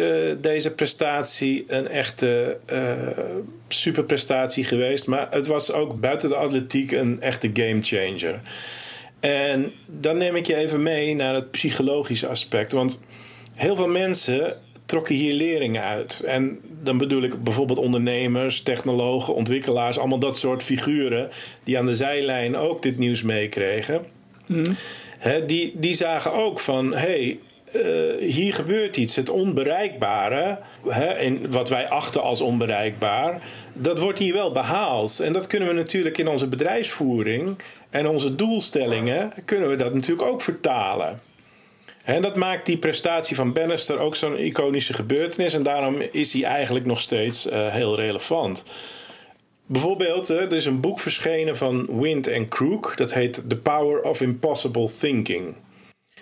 deze 0.41 0.71
prestatie 0.71 1.65
een 1.69 1.89
echte 1.89 2.59
eh, 3.69 3.77
superprestatie 3.77 4.65
geweest, 4.65 5.07
maar 5.07 5.29
het 5.31 5.47
was 5.47 5.73
ook 5.73 6.01
buiten 6.01 6.29
de 6.29 6.37
atletiek 6.37 6.93
een 6.93 7.21
echte 7.21 7.51
gamechanger. 7.53 8.41
En 9.21 9.73
dan 9.87 10.19
neem 10.19 10.37
ik 10.37 10.47
je 10.47 10.57
even 10.57 10.83
mee 10.83 11.15
naar 11.15 11.35
het 11.35 11.51
psychologische 11.51 12.27
aspect, 12.27 12.73
want 12.73 13.01
heel 13.55 13.77
veel 13.77 13.89
mensen 13.89 14.57
trokken 14.87 15.15
hier 15.15 15.33
leringen 15.33 15.83
uit. 15.83 16.23
En 16.27 16.61
dan 16.83 16.99
bedoel 16.99 17.23
ik 17.23 17.43
bijvoorbeeld 17.43 17.79
ondernemers, 17.79 18.63
technologen, 18.63 19.35
ontwikkelaars, 19.35 19.99
allemaal 19.99 20.19
dat 20.19 20.37
soort 20.37 20.63
figuren 20.63 21.31
die 21.65 21.79
aan 21.79 21.87
de 21.87 21.95
zijlijn 21.95 22.57
ook 22.57 22.83
dit 22.83 22.99
nieuws 22.99 23.23
meekregen. 23.23 24.05
Hè, 25.19 25.45
die, 25.45 25.79
die 25.79 25.95
zagen 25.95 26.33
ook 26.33 26.61
van, 26.61 26.93
hé, 26.93 26.99
hey, 26.99 27.39
eh, 27.73 28.29
hier 28.29 28.55
gebeurt 28.55 28.97
iets. 28.97 29.17
Het 29.17 29.31
onbereikbare, 29.31 30.59
hè, 30.89 31.39
wat 31.49 31.69
wij 31.69 31.89
achten 31.89 32.23
als 32.23 32.41
onbereikbaar, 32.41 33.43
dat 33.73 33.99
wordt 33.99 34.19
hier 34.19 34.33
wel 34.33 34.53
behaald. 34.53 35.21
En 35.21 35.33
dat 35.33 35.47
kunnen 35.47 35.69
we 35.69 35.75
natuurlijk 35.75 36.19
in 36.19 36.29
onze 36.29 36.49
bedrijfsvoering 36.49 37.57
en 37.91 38.07
onze 38.07 38.35
doelstellingen, 38.35 39.33
kunnen 39.45 39.69
we 39.69 39.77
dat 39.77 39.95
natuurlijk 39.95 40.29
ook 40.29 40.43
vertalen. 40.43 41.21
En 42.05 42.23
dat 42.23 42.37
maakt 42.37 42.67
die 42.67 42.79
prestatie 42.79 43.37
van 43.37 43.53
Bannister 43.53 43.99
ook 43.99 44.17
zo'n 44.17 44.39
iconische 44.39 44.95
gebeurtenis. 44.95 45.55
En 45.55 45.63
daarom 45.63 46.01
is 46.13 46.33
hij 46.33 46.45
eigenlijk 46.45 46.87
nog 46.87 47.01
steeds 47.01 47.49
eh, 47.49 47.67
heel 47.67 47.95
relevant. 47.97 48.65
Bijvoorbeeld, 49.67 50.29
er 50.29 50.53
is 50.53 50.67
een 50.67 50.81
boek 50.81 51.01
verschenen 51.01 51.57
van 51.57 52.01
Wind 52.01 52.27
en 52.27 52.49
Crook. 52.49 52.97
Dat 52.97 53.13
heet 53.13 53.49
The 53.49 53.57
Power 53.57 54.03
of 54.03 54.21
Impossible 54.21 54.91
Thinking. 54.99 55.55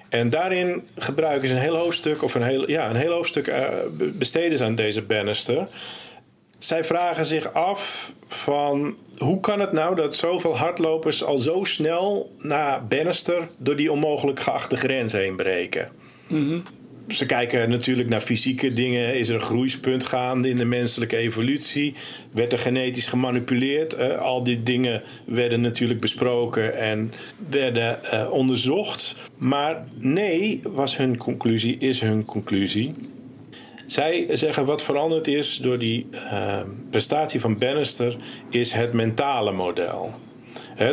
En 0.08 0.28
daarin 0.28 0.88
gebruiken 0.96 1.48
ze 1.48 1.54
een 1.54 1.60
heel 1.60 1.76
hoofdstuk, 1.76 2.22
of 2.22 2.34
een 2.34 2.42
heel, 2.42 2.70
ja, 2.70 2.90
een 2.90 2.96
heel 2.96 3.12
hoofdstuk 3.12 3.44
be- 3.44 4.10
besteden 4.14 4.66
aan 4.66 4.74
deze 4.74 5.02
Bannister. 5.02 5.66
Zij 6.58 6.84
vragen 6.84 7.26
zich 7.26 7.52
af 7.52 8.12
van 8.26 8.98
hoe 9.18 9.40
kan 9.40 9.60
het 9.60 9.72
nou 9.72 9.94
dat 9.94 10.14
zoveel 10.14 10.56
hardlopers 10.56 11.24
al 11.24 11.38
zo 11.38 11.64
snel 11.64 12.34
na 12.38 12.80
Bannister 12.88 13.48
door 13.56 13.76
die 13.76 13.92
onmogelijk 13.92 14.40
geachte 14.40 14.76
grens 14.76 15.12
heen 15.12 15.36
breken? 15.36 15.88
Ze 17.08 17.26
kijken 17.26 17.70
natuurlijk 17.70 18.08
naar 18.08 18.20
fysieke 18.20 18.72
dingen. 18.72 19.18
Is 19.18 19.28
er 19.28 19.34
een 19.34 19.40
groeispunt 19.40 20.04
gaande 20.04 20.48
in 20.48 20.56
de 20.56 20.64
menselijke 20.64 21.16
evolutie? 21.16 21.94
Werd 22.32 22.52
er 22.52 22.58
genetisch 22.58 23.06
gemanipuleerd? 23.06 23.94
Eh, 23.94 24.18
al 24.18 24.42
die 24.42 24.62
dingen 24.62 25.02
werden 25.24 25.60
natuurlijk 25.60 26.00
besproken 26.00 26.78
en 26.78 27.12
werden 27.48 28.04
eh, 28.04 28.30
onderzocht. 28.30 29.16
Maar 29.38 29.86
nee, 29.98 30.60
was 30.62 30.96
hun 30.96 31.16
conclusie, 31.16 31.78
is 31.78 32.00
hun 32.00 32.24
conclusie. 32.24 32.94
Zij 33.86 34.26
zeggen 34.30 34.64
wat 34.64 34.82
veranderd 34.82 35.28
is 35.28 35.56
door 35.56 35.78
die 35.78 36.06
eh, 36.12 36.60
prestatie 36.90 37.40
van 37.40 37.58
Bannister 37.58 38.16
is 38.50 38.72
het 38.72 38.92
mentale 38.92 39.52
model. 39.52 40.14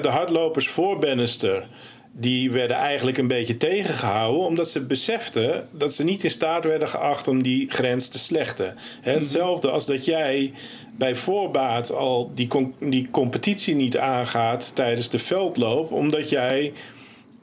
De 0.01 0.07
hardlopers 0.07 0.67
voor 0.67 0.99
Bannister 0.99 1.67
die 2.15 2.51
werden 2.51 2.77
eigenlijk 2.77 3.17
een 3.17 3.27
beetje 3.27 3.57
tegengehouden 3.57 4.45
omdat 4.47 4.69
ze 4.69 4.85
beseften 4.85 5.67
dat 5.71 5.93
ze 5.93 6.03
niet 6.03 6.23
in 6.23 6.31
staat 6.31 6.65
werden 6.65 6.87
geacht 6.87 7.27
om 7.27 7.43
die 7.43 7.69
grens 7.69 8.09
te 8.09 8.19
slechten. 8.19 8.75
Hè, 9.01 9.11
Hetzelfde 9.11 9.69
als 9.69 9.85
dat 9.85 10.05
jij 10.05 10.53
bij 10.97 11.15
voorbaat 11.15 11.93
al 11.93 12.31
die, 12.33 12.47
die 12.79 13.07
competitie 13.11 13.75
niet 13.75 13.97
aangaat 13.97 14.75
tijdens 14.75 15.09
de 15.09 15.19
veldloop 15.19 15.91
omdat 15.91 16.29
jij 16.29 16.73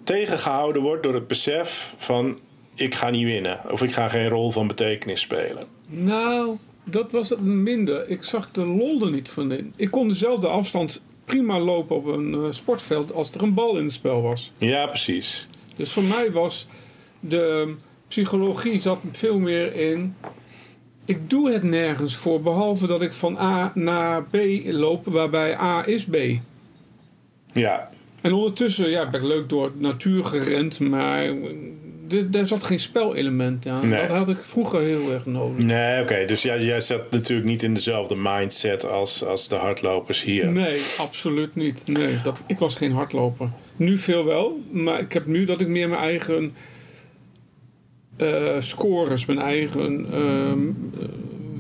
tegengehouden 0.05 0.83
wordt 0.83 1.03
door 1.03 1.15
het 1.15 1.27
besef 1.27 1.95
van 1.97 2.39
ik 2.75 2.95
ga 2.95 3.11
niet 3.11 3.25
winnen 3.25 3.61
of 3.71 3.83
ik 3.83 3.93
ga 3.93 4.09
geen 4.09 4.29
rol 4.29 4.51
van 4.51 4.67
betekenis 4.67 5.21
spelen. 5.21 5.67
Nou, 5.87 6.57
dat 6.85 7.11
was 7.11 7.29
het 7.29 7.41
minder. 7.41 8.09
Ik 8.09 8.25
zag 8.25 8.51
de 8.51 8.65
lol 8.65 9.03
er 9.05 9.11
niet 9.11 9.29
van 9.29 9.53
in. 9.53 9.73
Ik 9.77 9.91
kon 9.91 10.09
dezelfde 10.09 10.47
afstand 10.47 11.01
prima 11.31 11.59
lopen 11.59 11.97
op 11.97 12.07
een 12.07 12.35
eh, 12.35 12.41
sportveld 12.51 13.13
als 13.13 13.31
er 13.31 13.43
een 13.43 13.55
bal 13.55 13.77
in 13.77 13.85
het 13.85 13.93
spel 13.93 14.23
was. 14.23 14.53
Ja, 14.59 14.87
precies. 14.87 15.49
Dus 15.77 15.93
voor 15.93 16.03
mij 16.03 16.33
was 16.33 16.67
de 17.21 17.75
psychologie 18.09 18.81
zat 18.81 18.99
veel 19.13 19.39
meer 19.39 19.75
in. 19.75 20.15
Ik 21.05 21.31
doe 21.31 21.53
het 21.53 21.63
nergens 21.63 22.17
voor, 22.17 22.43
behalve 22.43 22.87
dat 22.87 23.03
ik 23.03 23.13
van 23.13 23.39
A 23.39 23.73
naar 23.75 24.25
B 24.25 24.37
loop, 24.65 25.07
waarbij 25.07 25.59
A 25.59 25.87
is 25.87 26.05
B. 26.05 26.17
Ja, 27.53 27.91
En 28.21 28.33
ondertussen 28.33 28.91
ja, 28.91 29.11
ben 29.11 29.21
ik 29.21 29.27
leuk 29.27 29.49
door 29.49 29.73
de 29.73 29.81
natuur 29.81 30.25
gerend, 30.25 30.81
maar 30.81 31.35
daar 32.31 32.47
zat 32.47 32.63
geen 32.63 32.81
spelelement 32.81 33.67
aan. 33.67 33.89
Nee. 33.89 34.07
Dat 34.07 34.17
had 34.17 34.29
ik 34.29 34.39
vroeger 34.43 34.81
heel 34.81 35.13
erg 35.13 35.27
nodig. 35.27 35.65
nee, 35.65 36.03
oké. 36.03 36.25
Dus 36.27 36.43
jij, 36.43 36.63
jij 36.63 36.81
zat 36.81 37.11
natuurlijk 37.11 37.49
niet 37.49 37.63
in 37.63 37.75
dezelfde 37.75 38.17
mindset 38.17 38.91
als, 38.91 39.25
als 39.25 39.49
de 39.49 39.55
hardlopers 39.55 40.23
hier. 40.23 40.47
Nee, 40.47 40.81
absoluut 40.99 41.55
niet. 41.55 41.87
Nee, 41.87 42.21
dat, 42.23 42.39
ik 42.47 42.59
was 42.59 42.75
geen 42.75 42.93
hardloper. 42.93 43.49
Nu 43.77 43.99
veel 43.99 44.25
wel, 44.25 44.61
maar 44.71 45.01
ik 45.01 45.13
heb 45.13 45.27
nu 45.27 45.45
dat 45.45 45.61
ik 45.61 45.69
meer 45.69 45.89
mijn 45.89 46.01
eigen 46.01 46.53
eh, 48.17 48.57
scores, 48.59 49.27
mijn 49.27 49.39
eigen 49.39 50.07
ehm, 50.13 50.69
eh, 51.01 51.09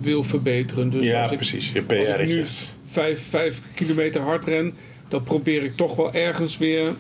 wil 0.01 0.25
verbeteren. 0.25 0.91
Dus 0.91 1.03
ja, 1.03 1.23
als 1.23 1.31
ik, 1.31 1.37
precies. 1.37 1.73
Je 1.73 1.85
Als 1.89 2.19
ik 2.19 2.27
nu 2.27 2.45
vijf, 2.87 3.29
vijf 3.29 3.63
kilometer 3.75 4.21
hard 4.21 4.45
ren, 4.45 4.75
dan 5.09 5.23
probeer 5.23 5.63
ik 5.63 5.77
toch 5.77 5.97
wel 5.97 6.13
ergens 6.13 6.59
weer. 6.59 6.95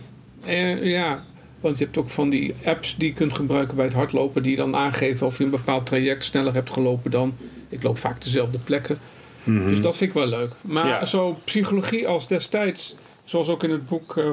Eh, 0.44 0.84
ja, 0.84 1.24
want 1.60 1.78
je 1.78 1.84
hebt 1.84 1.96
ook 1.96 2.10
van 2.10 2.30
die 2.30 2.54
apps 2.64 2.96
die 2.96 3.08
je 3.08 3.14
kunt 3.14 3.36
gebruiken 3.36 3.76
bij 3.76 3.84
het 3.84 3.94
hardlopen, 3.94 4.42
die 4.42 4.56
dan 4.56 4.76
aangeven 4.76 5.26
of 5.26 5.38
je 5.38 5.44
een 5.44 5.50
bepaald 5.50 5.86
traject 5.86 6.24
sneller 6.24 6.54
hebt 6.54 6.70
gelopen 6.70 7.10
dan. 7.10 7.34
Ik 7.68 7.82
loop 7.82 7.98
vaak 7.98 8.22
dezelfde 8.22 8.58
plekken. 8.58 8.98
Dus 9.44 9.80
dat 9.80 9.96
vind 9.96 10.10
ik 10.10 10.16
wel 10.16 10.26
leuk. 10.26 10.50
Maar 10.60 10.86
Ja. 10.86 11.04
zo 11.04 11.38
psychologie 11.44 12.08
als 12.08 12.26
destijds, 12.28 12.94
zoals 13.24 13.48
ook 13.48 13.62
in 13.62 13.70
het 13.70 13.88
boek 13.88 14.16
eh, 14.16 14.24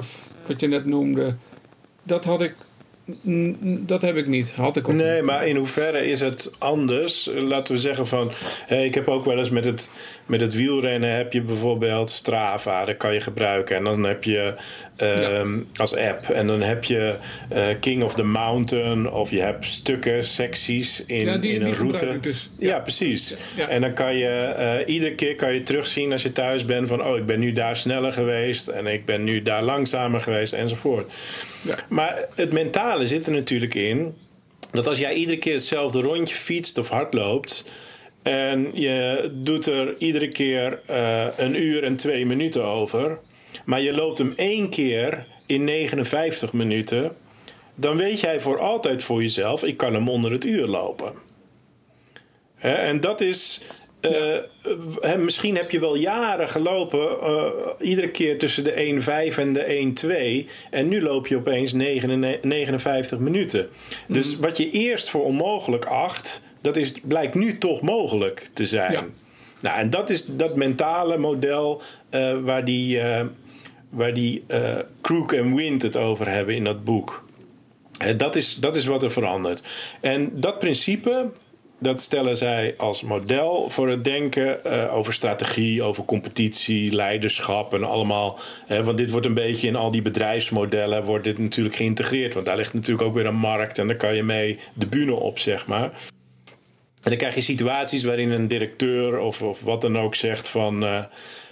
wat 0.45 0.59
je 0.59 0.67
net 0.67 0.85
noemde, 0.85 1.35
dat 2.03 2.23
had 2.23 2.41
ik. 2.41 2.55
Dat 3.85 4.01
heb 4.01 4.15
ik 4.15 4.27
niet. 4.27 4.51
Had 4.51 4.77
ik 4.77 4.87
ook 4.87 4.95
Nee, 4.95 5.15
niet. 5.15 5.23
maar 5.25 5.47
in 5.47 5.55
hoeverre 5.55 6.05
is 6.05 6.19
het 6.19 6.51
anders? 6.59 7.29
Laten 7.33 7.73
we 7.73 7.79
zeggen 7.79 8.07
van... 8.07 8.31
Hey, 8.65 8.85
ik 8.85 8.93
heb 8.93 9.07
ook 9.07 9.25
wel 9.25 9.37
eens 9.37 9.49
met 9.49 9.65
het, 9.65 9.89
met 10.25 10.41
het 10.41 10.53
wielrennen... 10.55 11.15
heb 11.15 11.33
je 11.33 11.41
bijvoorbeeld 11.41 12.09
Strava, 12.09 12.85
dat 12.85 12.97
kan 12.97 13.13
je 13.13 13.19
gebruiken. 13.19 13.75
En 13.75 13.83
dan 13.83 14.03
heb 14.03 14.23
je 14.23 14.53
ehm, 14.97 15.59
als 15.75 15.95
app. 15.95 16.29
En 16.29 16.47
dan 16.47 16.61
heb 16.61 16.83
je 16.83 17.15
eh, 17.49 17.65
King 17.79 18.03
of 18.03 18.13
the 18.15 18.23
Mountain... 18.23 19.11
of 19.11 19.31
je 19.31 19.39
hebt 19.39 19.65
stukken, 19.65 20.23
secties 20.23 21.03
in, 21.05 21.25
Ja, 21.25 21.37
die- 21.37 21.53
in 21.53 21.59
die 21.63 21.67
een 21.73 21.75
route. 21.79 22.17
dus. 22.21 22.49
Ja, 22.57 22.79
precies. 22.79 23.35
En 23.69 23.81
dan 23.81 23.93
kan 23.93 24.15
je 24.15 24.27
eh, 24.29 24.93
iedere 24.93 25.15
keer 25.15 25.35
kan 25.35 25.53
je 25.53 25.63
terugzien 25.63 26.11
als 26.11 26.23
je 26.23 26.31
thuis 26.31 26.65
bent... 26.65 26.87
van 26.87 27.03
oh, 27.05 27.17
ik 27.17 27.25
ben 27.25 27.39
nu 27.39 27.53
daar 27.53 27.75
sneller 27.75 28.13
geweest... 28.13 28.67
en 28.67 28.87
ik 28.87 29.05
ben 29.05 29.23
nu 29.23 29.41
daar 29.41 29.63
langzamer 29.63 30.21
geweest 30.21 30.53
enzovoort. 30.53 31.11
Maar 31.89 32.25
het 32.35 32.51
mentale 32.51 33.07
zit 33.07 33.25
er 33.25 33.31
natuurlijk 33.33 33.75
in 33.75 34.15
dat 34.71 34.87
als 34.87 34.97
jij 34.97 35.13
iedere 35.13 35.37
keer 35.37 35.53
hetzelfde 35.53 36.01
rondje 36.01 36.35
fietst 36.35 36.77
of 36.77 36.89
hardloopt. 36.89 37.65
en 38.23 38.69
je 38.73 39.29
doet 39.33 39.65
er 39.67 39.95
iedere 39.97 40.27
keer 40.27 40.79
eh, 40.85 41.25
een 41.37 41.61
uur 41.61 41.83
en 41.83 41.97
twee 41.97 42.25
minuten 42.25 42.63
over. 42.63 43.17
Maar 43.67 43.81
je 43.81 43.93
loopt 43.93 44.17
hem 44.17 44.33
één 44.35 44.69
keer 44.69 45.25
in 45.45 45.63
59 45.63 46.53
minuten, 46.53 47.15
dan 47.75 47.97
weet 47.97 48.19
jij 48.19 48.39
voor 48.41 48.59
altijd 48.59 49.03
voor 49.03 49.21
jezelf: 49.21 49.63
ik 49.63 49.77
kan 49.77 49.93
hem 49.93 50.09
onder 50.09 50.31
het 50.31 50.45
uur 50.45 50.67
lopen. 50.67 51.13
En 52.57 52.99
dat 52.99 53.21
is. 53.21 53.61
eh, 53.99 54.37
hè, 54.99 55.17
misschien 55.17 55.55
heb 55.55 55.71
je 55.71 55.79
wel 55.79 55.95
jaren 55.95 56.49
gelopen, 56.49 57.19
eh, 57.21 57.45
iedere 57.79 58.09
keer 58.11 58.39
tussen 58.39 58.63
de 58.63 58.73
1,5 58.81 59.37
en 59.37 59.53
de 59.53 59.73
1,2. 59.73 60.47
En 60.71 60.87
nu 60.87 61.01
loop 61.01 61.27
je 61.27 61.35
opeens 61.35 61.73
9 61.73 62.39
59 62.41 63.19
minuten. 63.19 63.69
Dus 64.07 64.37
wat 64.37 64.57
je 64.57 64.71
eerst 64.71 65.09
voor 65.09 65.23
onmogelijk 65.23 65.85
acht, 65.85 66.43
dat 66.61 66.75
is, 66.77 66.93
blijkt 67.03 67.35
nu 67.35 67.57
toch 67.57 67.81
mogelijk 67.81 68.49
te 68.53 68.65
zijn. 68.65 68.91
Ja. 68.91 69.05
Nou, 69.59 69.77
en 69.77 69.89
dat 69.89 70.09
is 70.09 70.25
dat 70.25 70.55
mentale 70.55 71.17
model 71.17 71.81
eh, 72.09 72.37
waar 72.43 72.65
die, 72.65 72.99
eh, 72.99 73.25
waar 73.89 74.13
die 74.13 74.43
eh, 74.47 74.75
Crook 75.01 75.31
en 75.31 75.55
Wind 75.55 75.81
het 75.81 75.97
over 75.97 76.29
hebben 76.29 76.55
in 76.55 76.63
dat 76.63 76.83
boek. 76.83 77.25
Hè, 77.97 78.15
dat, 78.15 78.35
is, 78.35 78.55
dat 78.55 78.75
is 78.75 78.85
wat 78.85 79.03
er 79.03 79.11
verandert. 79.11 79.63
En 80.01 80.39
dat 80.39 80.59
principe, 80.59 81.29
dat 81.79 82.01
stellen 82.01 82.37
zij 82.37 82.73
als 82.77 83.01
model 83.01 83.69
voor 83.69 83.89
het 83.89 84.03
denken 84.03 84.65
eh, 84.65 84.95
over 84.95 85.13
strategie, 85.13 85.83
over 85.83 86.05
competitie, 86.05 86.95
leiderschap 86.95 87.73
en 87.73 87.83
allemaal. 87.83 88.39
Hè, 88.65 88.83
want 88.83 88.97
dit 88.97 89.11
wordt 89.11 89.25
een 89.25 89.33
beetje 89.33 89.67
in 89.67 89.75
al 89.75 89.91
die 89.91 90.01
bedrijfsmodellen 90.01 91.03
wordt 91.03 91.23
dit 91.23 91.37
natuurlijk 91.37 91.75
geïntegreerd. 91.75 92.33
Want 92.33 92.45
daar 92.45 92.57
ligt 92.57 92.73
natuurlijk 92.73 93.07
ook 93.07 93.13
weer 93.13 93.25
een 93.25 93.35
markt 93.35 93.77
en 93.77 93.87
daar 93.87 93.95
kan 93.95 94.15
je 94.15 94.23
mee 94.23 94.59
de 94.73 94.87
bühne 94.87 95.13
op, 95.13 95.39
zeg 95.39 95.67
maar. 95.67 95.91
En 97.07 97.13
dan 97.13 97.21
krijg 97.21 97.35
je 97.35 97.53
situaties 97.53 98.03
waarin 98.03 98.31
een 98.31 98.47
directeur 98.47 99.19
of, 99.19 99.41
of 99.41 99.61
wat 99.61 99.81
dan 99.81 99.97
ook 99.97 100.15
zegt 100.15 100.47
van... 100.47 100.83
eh, 100.83 101.03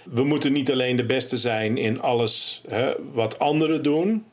we 0.04 0.24
moeten 0.24 0.52
niet 0.52 0.70
alleen 0.72 0.96
de 0.96 1.04
beste 1.04 1.36
zijn 1.36 1.76
in 1.76 2.00
alles 2.00 2.62
hè, 2.68 2.92
wat 3.12 3.38
anderen 3.38 3.82
doen... 3.82 4.24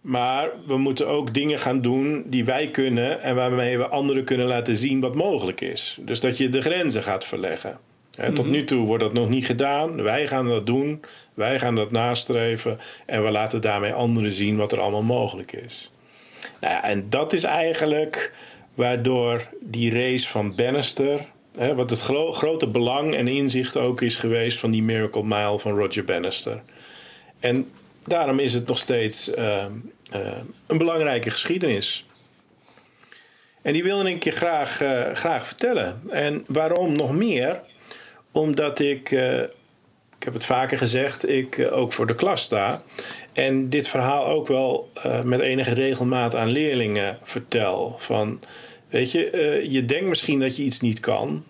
maar 0.00 0.50
we 0.66 0.76
moeten 0.76 1.08
ook 1.08 1.34
dingen 1.34 1.58
gaan 1.58 1.80
doen 1.80 2.24
die 2.26 2.44
wij 2.44 2.70
kunnen... 2.70 3.22
en 3.22 3.34
waarmee 3.34 3.78
we 3.78 3.88
anderen 3.88 4.24
kunnen 4.24 4.46
laten 4.46 4.76
zien 4.76 5.00
wat 5.00 5.14
mogelijk 5.14 5.60
is. 5.60 5.98
Dus 6.00 6.20
dat 6.20 6.36
je 6.36 6.48
de 6.48 6.60
grenzen 6.60 7.02
gaat 7.02 7.24
verleggen. 7.24 7.78
Hè, 8.16 8.32
Tot 8.32 8.46
nu 8.46 8.64
toe 8.64 8.86
wordt 8.86 9.02
dat 9.02 9.12
nog 9.12 9.28
niet 9.28 9.46
gedaan. 9.46 10.02
Wij 10.02 10.26
gaan 10.26 10.48
dat 10.48 10.66
doen. 10.66 11.00
Wij 11.34 11.58
gaan 11.58 11.74
dat 11.74 11.90
nastreven. 11.90 12.78
En 13.06 13.24
we 13.24 13.30
laten 13.30 13.60
daarmee 13.60 13.92
anderen 13.92 14.32
zien 14.32 14.56
wat 14.56 14.72
er 14.72 14.80
allemaal 14.80 15.02
mogelijk 15.02 15.52
is. 15.52 15.90
Nou 16.60 16.74
ja, 16.74 16.84
en 16.84 17.06
dat 17.08 17.32
is 17.32 17.44
eigenlijk 17.44 18.32
waardoor 18.78 19.46
die 19.60 19.92
race 19.92 20.28
van 20.28 20.54
Bannister... 20.54 21.20
Hè, 21.58 21.74
wat 21.74 21.90
het 21.90 22.00
gro- 22.00 22.32
grote 22.32 22.66
belang 22.66 23.14
en 23.14 23.28
inzicht 23.28 23.76
ook 23.76 24.00
is 24.00 24.16
geweest... 24.16 24.58
van 24.58 24.70
die 24.70 24.82
Miracle 24.82 25.22
Mile 25.22 25.58
van 25.58 25.78
Roger 25.78 26.04
Bannister. 26.04 26.62
En 27.40 27.70
daarom 28.04 28.38
is 28.38 28.54
het 28.54 28.66
nog 28.66 28.78
steeds 28.78 29.30
eh, 29.34 29.64
eh, 29.64 30.20
een 30.66 30.78
belangrijke 30.78 31.30
geschiedenis. 31.30 32.06
En 33.62 33.72
die 33.72 33.82
wilde 33.82 34.10
ik 34.10 34.24
je 34.24 34.30
graag, 34.30 34.80
eh, 34.80 35.12
graag 35.12 35.46
vertellen. 35.46 36.02
En 36.08 36.44
waarom 36.48 36.96
nog 36.96 37.12
meer? 37.12 37.60
Omdat 38.32 38.78
ik, 38.78 39.10
ik 40.18 40.24
heb 40.24 40.34
het 40.34 40.44
vaker 40.44 40.78
gezegd, 40.78 41.28
ik 41.28 41.68
ook 41.70 41.92
voor 41.92 42.06
de 42.06 42.14
klas 42.14 42.42
sta. 42.42 42.82
En 43.32 43.68
dit 43.68 43.88
verhaal 43.88 44.26
ook 44.26 44.48
wel 44.48 44.92
met 45.24 45.40
enige 45.40 45.74
regelmaat 45.74 46.34
aan 46.34 46.48
leerlingen 46.48 47.18
vertel. 47.22 47.96
Van, 47.98 48.40
weet 48.88 49.12
je, 49.12 49.30
eh, 49.30 49.72
je 49.72 49.84
denkt 49.84 50.08
misschien 50.08 50.40
dat 50.40 50.56
je 50.56 50.62
iets 50.62 50.80
niet 50.80 51.00
kan. 51.00 51.44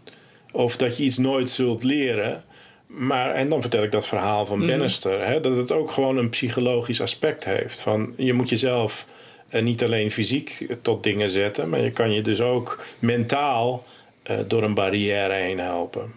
Of 0.53 0.77
dat 0.77 0.97
je 0.97 1.05
iets 1.05 1.19
nooit 1.19 1.51
zult 1.51 1.83
leren. 1.83 2.45
Maar, 2.87 3.35
en 3.35 3.49
dan 3.49 3.61
vertel 3.61 3.83
ik 3.83 3.93
dat 3.93 4.07
verhaal 4.07 4.47
van 4.47 4.67
Bannister. 4.67 5.27
Hè, 5.27 5.41
dat 5.41 5.57
het 5.57 5.73
ook 5.73 5.91
gewoon 5.91 6.17
een 6.17 6.29
psychologisch 6.29 7.01
aspect 7.01 7.45
heeft. 7.45 7.81
Van, 7.81 8.15
je 8.17 8.33
moet 8.33 8.49
jezelf 8.49 9.07
eh, 9.49 9.63
niet 9.63 9.83
alleen 9.83 10.11
fysiek 10.11 10.67
tot 10.83 11.03
dingen 11.03 11.31
zetten. 11.31 11.69
Maar 11.69 11.81
je 11.81 11.91
kan 11.91 12.13
je 12.13 12.21
dus 12.21 12.41
ook 12.41 12.85
mentaal 12.99 13.85
eh, 14.23 14.37
door 14.47 14.63
een 14.63 14.75
barrière 14.75 15.35
heen 15.35 15.59
helpen. 15.59 16.13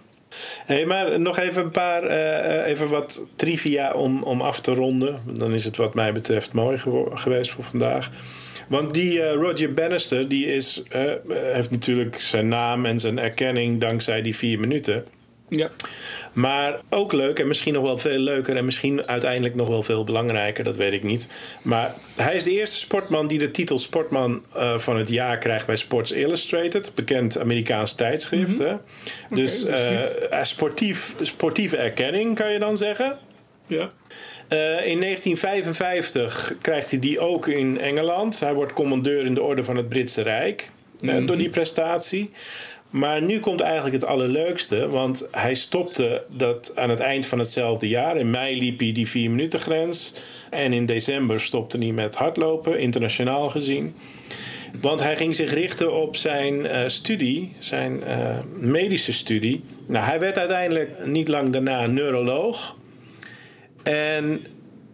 Hey, 0.66 0.86
maar 0.86 1.20
nog 1.20 1.38
even 1.38 1.64
een 1.64 1.72
paar, 1.72 2.04
even 2.64 2.90
wat 2.90 3.26
trivia 3.36 3.94
om, 3.94 4.24
om 4.24 4.42
af 4.42 4.60
te 4.60 4.74
ronden. 4.74 5.20
Dan 5.34 5.54
is 5.54 5.66
het 5.66 5.78
wat 5.78 5.94
mij 5.94 6.14
betreft 6.14 6.54
mooi 6.54 6.78
geweest 7.14 7.52
voor 7.52 7.64
vandaag. 7.64 8.10
Want 8.72 8.94
die 8.94 9.22
eh, 9.22 9.34
Roger 9.34 9.74
Bannister, 9.74 10.28
die 10.28 10.46
is, 10.46 10.84
eh, 10.90 11.02
heeft 11.34 11.72
natuurlijk 11.72 12.22
zijn 12.22 12.48
naam 12.48 12.86
en 12.86 13.00
zijn 13.00 13.20
erkenning 13.20 13.82
dankzij 13.82 14.22
die 14.22 14.36
vier 14.36 14.60
minuten. 14.60 15.06
Ja. 15.50 15.70
Maar 16.34 16.80
ook 16.90 17.14
leuk 17.14 17.40
en 17.40 17.48
misschien 17.48 17.74
nog 17.74 17.84
wel 17.84 17.98
veel 17.98 18.18
leuker 18.18 18.56
en 18.56 18.66
misschien 18.66 19.08
uiteindelijk 19.08 19.56
nog 19.56 19.68
wel 19.68 19.84
veel 19.84 20.04
belangrijker, 20.04 20.64
dat 20.64 20.76
weet 20.76 20.94
ik 20.94 21.04
niet. 21.04 21.28
Maar 21.62 21.94
hij 22.16 22.36
is 22.36 22.44
de 22.44 22.52
eerste 22.52 22.78
sportman 22.78 23.28
die 23.28 23.40
de 23.40 23.52
titel 23.52 23.80
Sportman 23.80 24.46
eh, 24.56 24.78
van 24.78 24.98
het 24.98 25.10
jaar 25.10 25.38
krijgt 25.38 25.66
bij 25.66 25.76
Sports 25.76 26.12
Illustrated, 26.12 26.92
bekend 26.96 27.40
Amerikaans 27.40 27.94
tijdschrift. 27.94 28.58
hè. 28.58 28.74
Dus 29.30 29.60
goed. 29.60 29.70
eh, 29.70 30.44
sportief, 30.44 31.16
sportieve 31.22 31.78
erkenning 31.78 32.36
kan 32.36 32.52
je 32.52 32.60
dan 32.60 32.78
zeggen. 32.78 33.18
Ja. 33.72 33.88
Eh, 34.48 34.88
in 34.88 35.00
1955 35.00 36.54
krijgt 36.62 36.92
hij 36.92 37.00
die 37.00 37.20
ook 37.20 37.48
in 37.48 37.80
Engeland. 37.80 38.40
Hij 38.40 38.54
wordt 38.54 38.74
commandeur 38.74 39.26
in 39.26 39.34
de 39.34 39.42
Orde 39.42 39.64
van 39.64 39.76
het 39.76 39.90
Britse 39.90 40.22
Rijk 40.22 40.70
eh, 41.00 41.26
door 41.26 41.38
die 41.38 41.50
prestatie. 41.50 42.30
Maar 42.90 43.22
nu 43.22 43.40
komt 43.40 43.62
eigenlijk 43.62 43.94
het 43.94 44.06
allerleukste, 44.06 44.88
want 44.88 45.28
hij 45.32 45.54
stopte 45.54 46.24
dat 46.30 46.72
aan 46.76 46.90
het 46.90 47.00
eind 47.00 47.26
van 47.26 47.40
hetzelfde 47.40 47.88
jaar. 47.88 48.18
In 48.18 48.30
mei 48.30 48.60
liep 48.60 48.80
hij 48.80 48.92
die 48.92 49.08
vier 49.08 49.30
minuten 49.30 49.60
grens. 49.60 50.14
En 50.50 50.74
in 50.74 50.86
december 50.86 51.42
stopte 51.42 51.78
hij 51.78 51.92
met 51.92 52.16
hardlopen, 52.16 52.80
internationaal 52.80 53.50
gezien. 53.50 53.96
Want 54.82 55.00
hij 55.00 55.18
ging 55.18 55.36
zich 55.36 55.54
richten 55.54 55.94
op 55.94 56.16
zijn 56.16 56.66
eh, 56.66 56.88
studie, 56.88 57.54
zijn 57.60 58.04
medische 58.60 59.14
studie. 59.14 59.64
Nou, 59.88 60.06
hij 60.06 60.20
werd 60.20 60.38
uiteindelijk 60.38 61.06
niet 61.06 61.28
lang 61.28 61.50
daarna 61.50 61.86
neuroloog. 61.86 62.76
En 63.84 64.42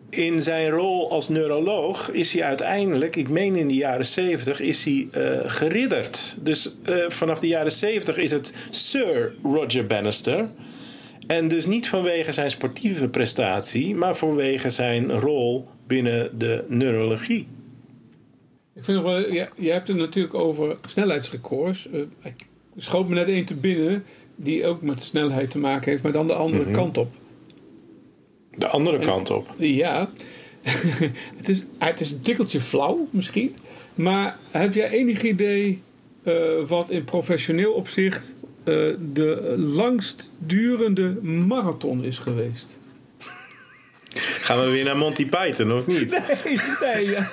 in 0.09 0.41
zijn 0.41 0.69
rol 0.69 1.11
als 1.11 1.29
neuroloog 1.29 2.11
is 2.11 2.33
hij 2.33 2.43
uiteindelijk, 2.43 3.15
ik 3.15 3.29
meen 3.29 3.55
in 3.55 3.67
de 3.67 3.73
jaren 3.73 4.05
70, 4.05 4.59
is 4.61 4.83
hij 4.83 5.07
eh, 5.11 5.39
geridderd. 5.45 6.37
Dus 6.41 6.75
eh, 6.83 6.95
vanaf 7.07 7.39
de 7.39 7.47
jaren 7.47 7.71
70 7.71 8.17
is 8.17 8.31
het 8.31 8.53
Sir 8.69 9.33
Roger 9.43 9.85
Bannister. 9.85 10.49
En 11.27 11.47
dus 11.47 11.65
niet 11.65 11.87
vanwege 11.89 12.31
zijn 12.31 12.49
sportieve 12.51 13.07
prestatie, 13.09 13.95
maar 13.95 14.15
vanwege 14.15 14.69
zijn 14.69 15.19
rol 15.19 15.67
binnen 15.87 16.37
de 16.37 16.63
neurologie. 16.67 17.47
Ik 18.75 18.83
vind 18.83 18.97
nog 19.03 19.05
wel, 19.11 19.33
ja, 19.33 19.47
je 19.55 19.71
hebt 19.71 19.87
het 19.87 19.97
natuurlijk 19.97 20.33
over 20.33 20.75
snelheidsrecords. 20.87 21.87
Eh, 21.91 21.99
ik 22.23 22.45
schoot 22.77 23.07
me 23.07 23.15
net 23.15 23.27
één 23.27 23.45
te 23.45 23.55
binnen 23.55 24.03
die 24.35 24.65
ook 24.65 24.81
met 24.81 25.03
snelheid 25.03 25.49
te 25.51 25.59
maken 25.59 25.91
heeft, 25.91 26.03
maar 26.03 26.11
dan 26.11 26.27
de 26.27 26.33
andere 26.33 26.63
Mhm. 26.63 26.73
kant 26.73 26.97
op. 26.97 27.11
De 28.57 28.67
andere 28.67 28.99
kant 28.99 29.29
op. 29.29 29.53
Ja, 29.57 30.09
het, 31.37 31.49
is, 31.49 31.65
ah, 31.77 31.87
het 31.87 31.99
is 31.99 32.11
een 32.11 32.21
tikkeltje 32.21 32.61
flauw 32.61 33.07
misschien. 33.11 33.55
Maar 33.95 34.37
heb 34.51 34.73
jij 34.73 34.89
enig 34.89 35.21
idee 35.21 35.81
eh, 36.23 36.33
wat 36.67 36.89
in 36.89 37.03
professioneel 37.03 37.73
opzicht 37.73 38.33
eh, 38.63 38.73
de 39.13 39.55
langstdurende 39.57 41.21
marathon 41.21 42.03
is 42.03 42.17
geweest? 42.17 42.79
Gaan 44.45 44.61
we 44.63 44.69
weer 44.69 44.83
naar 44.83 44.97
Monty 44.97 45.29
Python, 45.29 45.71
of 45.71 45.85
niet? 45.85 46.21
Nee, 46.43 46.59
nee, 46.93 47.09
ja. 47.09 47.29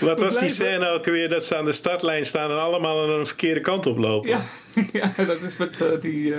Wat 0.06 0.20
was 0.20 0.38
die 0.38 0.48
scène 0.48 0.88
ook 0.88 1.04
weer 1.04 1.28
dat 1.28 1.44
ze 1.44 1.56
aan 1.56 1.64
de 1.64 1.72
startlijn 1.72 2.26
staan 2.26 2.50
en 2.50 2.60
allemaal 2.60 3.12
aan 3.12 3.18
de 3.18 3.26
verkeerde 3.26 3.60
kant 3.60 3.86
op 3.86 3.98
lopen? 3.98 4.28
Ja, 4.28 4.44
ja, 4.92 5.24
dat 5.24 5.40
is 5.40 5.56
met 5.56 5.80
eh, 5.80 6.00
die. 6.00 6.34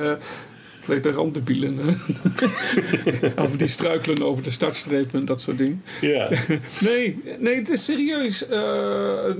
De 0.85 1.11
randdebielen. 1.11 1.77
over 3.43 3.57
die 3.57 3.67
struikelen 3.67 4.21
over 4.23 4.43
de 4.43 4.49
startstreep 4.51 5.13
en 5.13 5.25
dat 5.25 5.41
soort 5.41 5.57
dingen. 5.57 5.83
Ja. 6.01 6.29
Nee, 6.79 7.23
nee 7.39 7.55
het 7.55 7.69
is 7.69 7.85
serieus. 7.85 8.47
eh, 8.47 9.29
eh, 9.29 9.33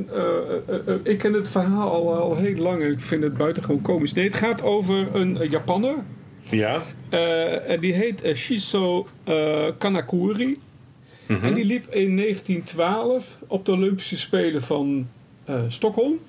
eh, 0.88 0.96
ik 1.04 1.18
ken 1.18 1.34
het 1.34 1.48
verhaal 1.50 1.90
al, 1.92 2.14
al 2.16 2.36
heel 2.38 2.56
lang 2.56 2.82
en 2.84 2.92
ik 2.92 3.00
vind 3.02 3.24
het 3.24 3.34
buitengewoon 3.38 3.82
komisch. 3.82 4.14
Nee, 4.14 4.26
het 4.26 4.34
gaat 4.34 4.62
over 4.64 5.16
een 5.16 5.38
Japanner. 5.50 5.96
Ja. 6.50 6.84
en 7.68 7.80
die 7.80 7.94
heet 7.94 8.22
Shiso 8.36 9.08
Kanakuri. 9.78 10.58
En 11.28 11.54
die 11.54 11.66
liep 11.66 11.94
in 11.94 12.16
1912 12.18 13.38
op 13.48 13.66
de 13.66 13.72
Olympische 13.72 14.18
Spelen 14.18 14.62
van 14.62 15.08
Stockholm. 15.68 16.20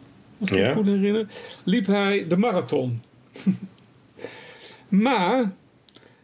Als 0.41 0.51
ik 0.51 0.57
me 0.57 0.63
Ja. 0.63 0.73
goed 0.73 0.87
herinner. 0.87 1.27
Liep 1.65 1.87
hij 1.87 2.27
de 2.29 2.37
marathon. 2.37 3.03
maar 4.89 5.53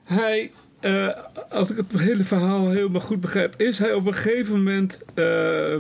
hij, 0.05 0.51
eh, 0.81 1.09
als 1.51 1.71
ik 1.71 1.77
het 1.77 1.93
hele 2.01 2.25
verhaal 2.25 2.71
helemaal 2.71 3.01
goed 3.01 3.21
begrijp, 3.21 3.55
is 3.57 3.79
hij 3.79 3.93
op 3.93 4.07
een 4.07 4.15
gegeven 4.15 4.57
moment. 4.57 5.01
eh, 5.15 5.75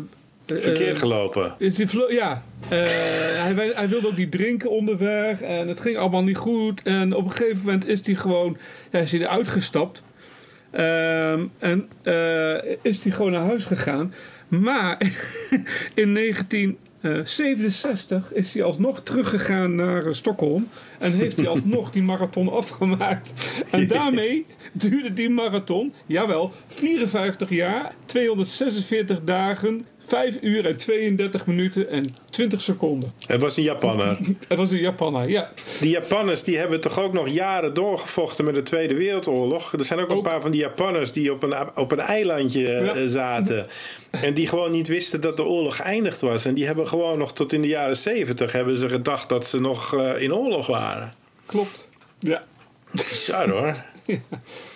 Verkeerd 0.47 0.95
eh, 0.95 1.01
gelopen. 1.01 1.55
is 1.59 1.75
die 1.75 1.89
ja, 2.09 2.43
hij, 2.69 3.55
hij 3.75 3.89
wilde 3.89 4.07
ook 4.07 4.17
niet 4.17 4.31
drinken 4.31 4.71
onderweg 4.71 5.41
en 5.41 5.69
het 5.69 5.81
ging 5.81 5.97
allemaal 5.97 6.23
niet 6.23 6.37
goed. 6.37 6.83
En 6.83 7.15
op 7.15 7.25
een 7.25 7.31
gegeven 7.33 7.65
moment 7.65 7.89
is 7.89 8.07
hij 8.07 8.15
gewoon, 8.15 8.57
ja, 8.91 8.99
is 8.99 9.13
hij 9.13 9.21
eruit 9.21 9.49
gestapt. 9.49 10.03
Ehm, 10.71 11.45
en 11.59 11.89
is 12.83 13.05
hij 13.05 13.13
gewoon 13.13 13.33
naar 13.33 13.47
huis 13.47 13.65
gegaan. 13.65 14.15
Maar 14.49 14.99
in 15.95 16.15
1967 16.15 18.33
is 18.33 18.55
hij 18.55 18.63
alsnog 18.63 19.03
teruggegaan 19.03 19.75
naar 19.75 20.15
Stockholm. 20.15 20.69
En 21.03 21.13
heeft 21.13 21.37
hij 21.37 21.49
alsnog 21.49 21.91
die 21.91 22.03
marathon 22.03 22.49
afgemaakt. 22.53 23.33
En 23.71 23.89
daarmee 23.99 24.47
duurde 24.73 25.13
die 25.13 25.31
marathon, 25.31 25.93
jawel, 26.07 26.53
54 26.67 27.51
jaar, 27.51 27.95
246 28.07 29.21
dagen, 29.25 29.87
5 30.07 30.39
uur 30.41 30.67
en 30.67 30.77
32 30.77 31.47
minuten 31.47 31.89
en 31.89 32.15
20 32.31 32.61
seconden. 32.61 33.13
Het 33.27 33.41
was 33.41 33.57
een 33.57 33.63
Japanner. 33.63 34.19
Het 34.49 34.59
was 34.59 34.71
een 34.71 34.79
Japaner, 34.79 35.29
ja. 35.29 35.51
Die 35.81 35.91
Japanners 35.91 36.43
die 36.43 36.59
hebben 36.59 36.81
toch 36.81 37.01
ook 37.01 37.13
nog 37.13 37.29
jaren 37.29 37.75
doorgevochten 37.75 38.45
met 38.45 38.55
de 38.55 38.63
Tweede 38.63 38.95
Wereldoorlog. 38.95 39.73
Er 39.73 39.85
zijn 39.85 40.01
ook 40.01 40.11
een 40.11 40.23
paar 40.23 40.41
van 40.41 40.51
die 40.51 40.61
Japanners 40.61 41.13
die 41.13 41.33
op 41.33 41.43
een, 41.43 41.77
op 41.77 41.93
een 41.93 42.01
eilandje 42.01 42.69
eh, 42.69 42.85
Ja. 42.85 43.07
zaten. 43.23 43.67
En 44.11 44.35
die 44.35 44.47
gewoon 44.47 44.71
niet 44.71 44.89
wisten 44.89 45.21
dat 45.21 45.37
de 45.37 45.45
oorlog 45.45 45.77
geëindigd 45.77 46.21
was. 46.21 46.45
En 46.45 46.55
die 46.55 46.67
hebben 46.67 46.89
gewoon 46.89 47.19
nog 47.19 47.33
tot 47.33 47.53
in 47.53 47.61
de 47.61 47.69
jaren 47.69 47.97
zeventig 47.97 48.53
hebben 48.53 48.77
ze 48.77 48.89
gedacht 48.89 49.29
dat 49.29 49.47
ze 49.47 49.61
nog 49.61 49.95
eh, 49.95 50.23
in 50.23 50.35
oorlog 50.35 50.67
waren. 50.67 51.13
Klopt. 51.47 51.91
Ja, 52.19 52.43
Bizar 52.91 53.51
hoor. 53.51 53.77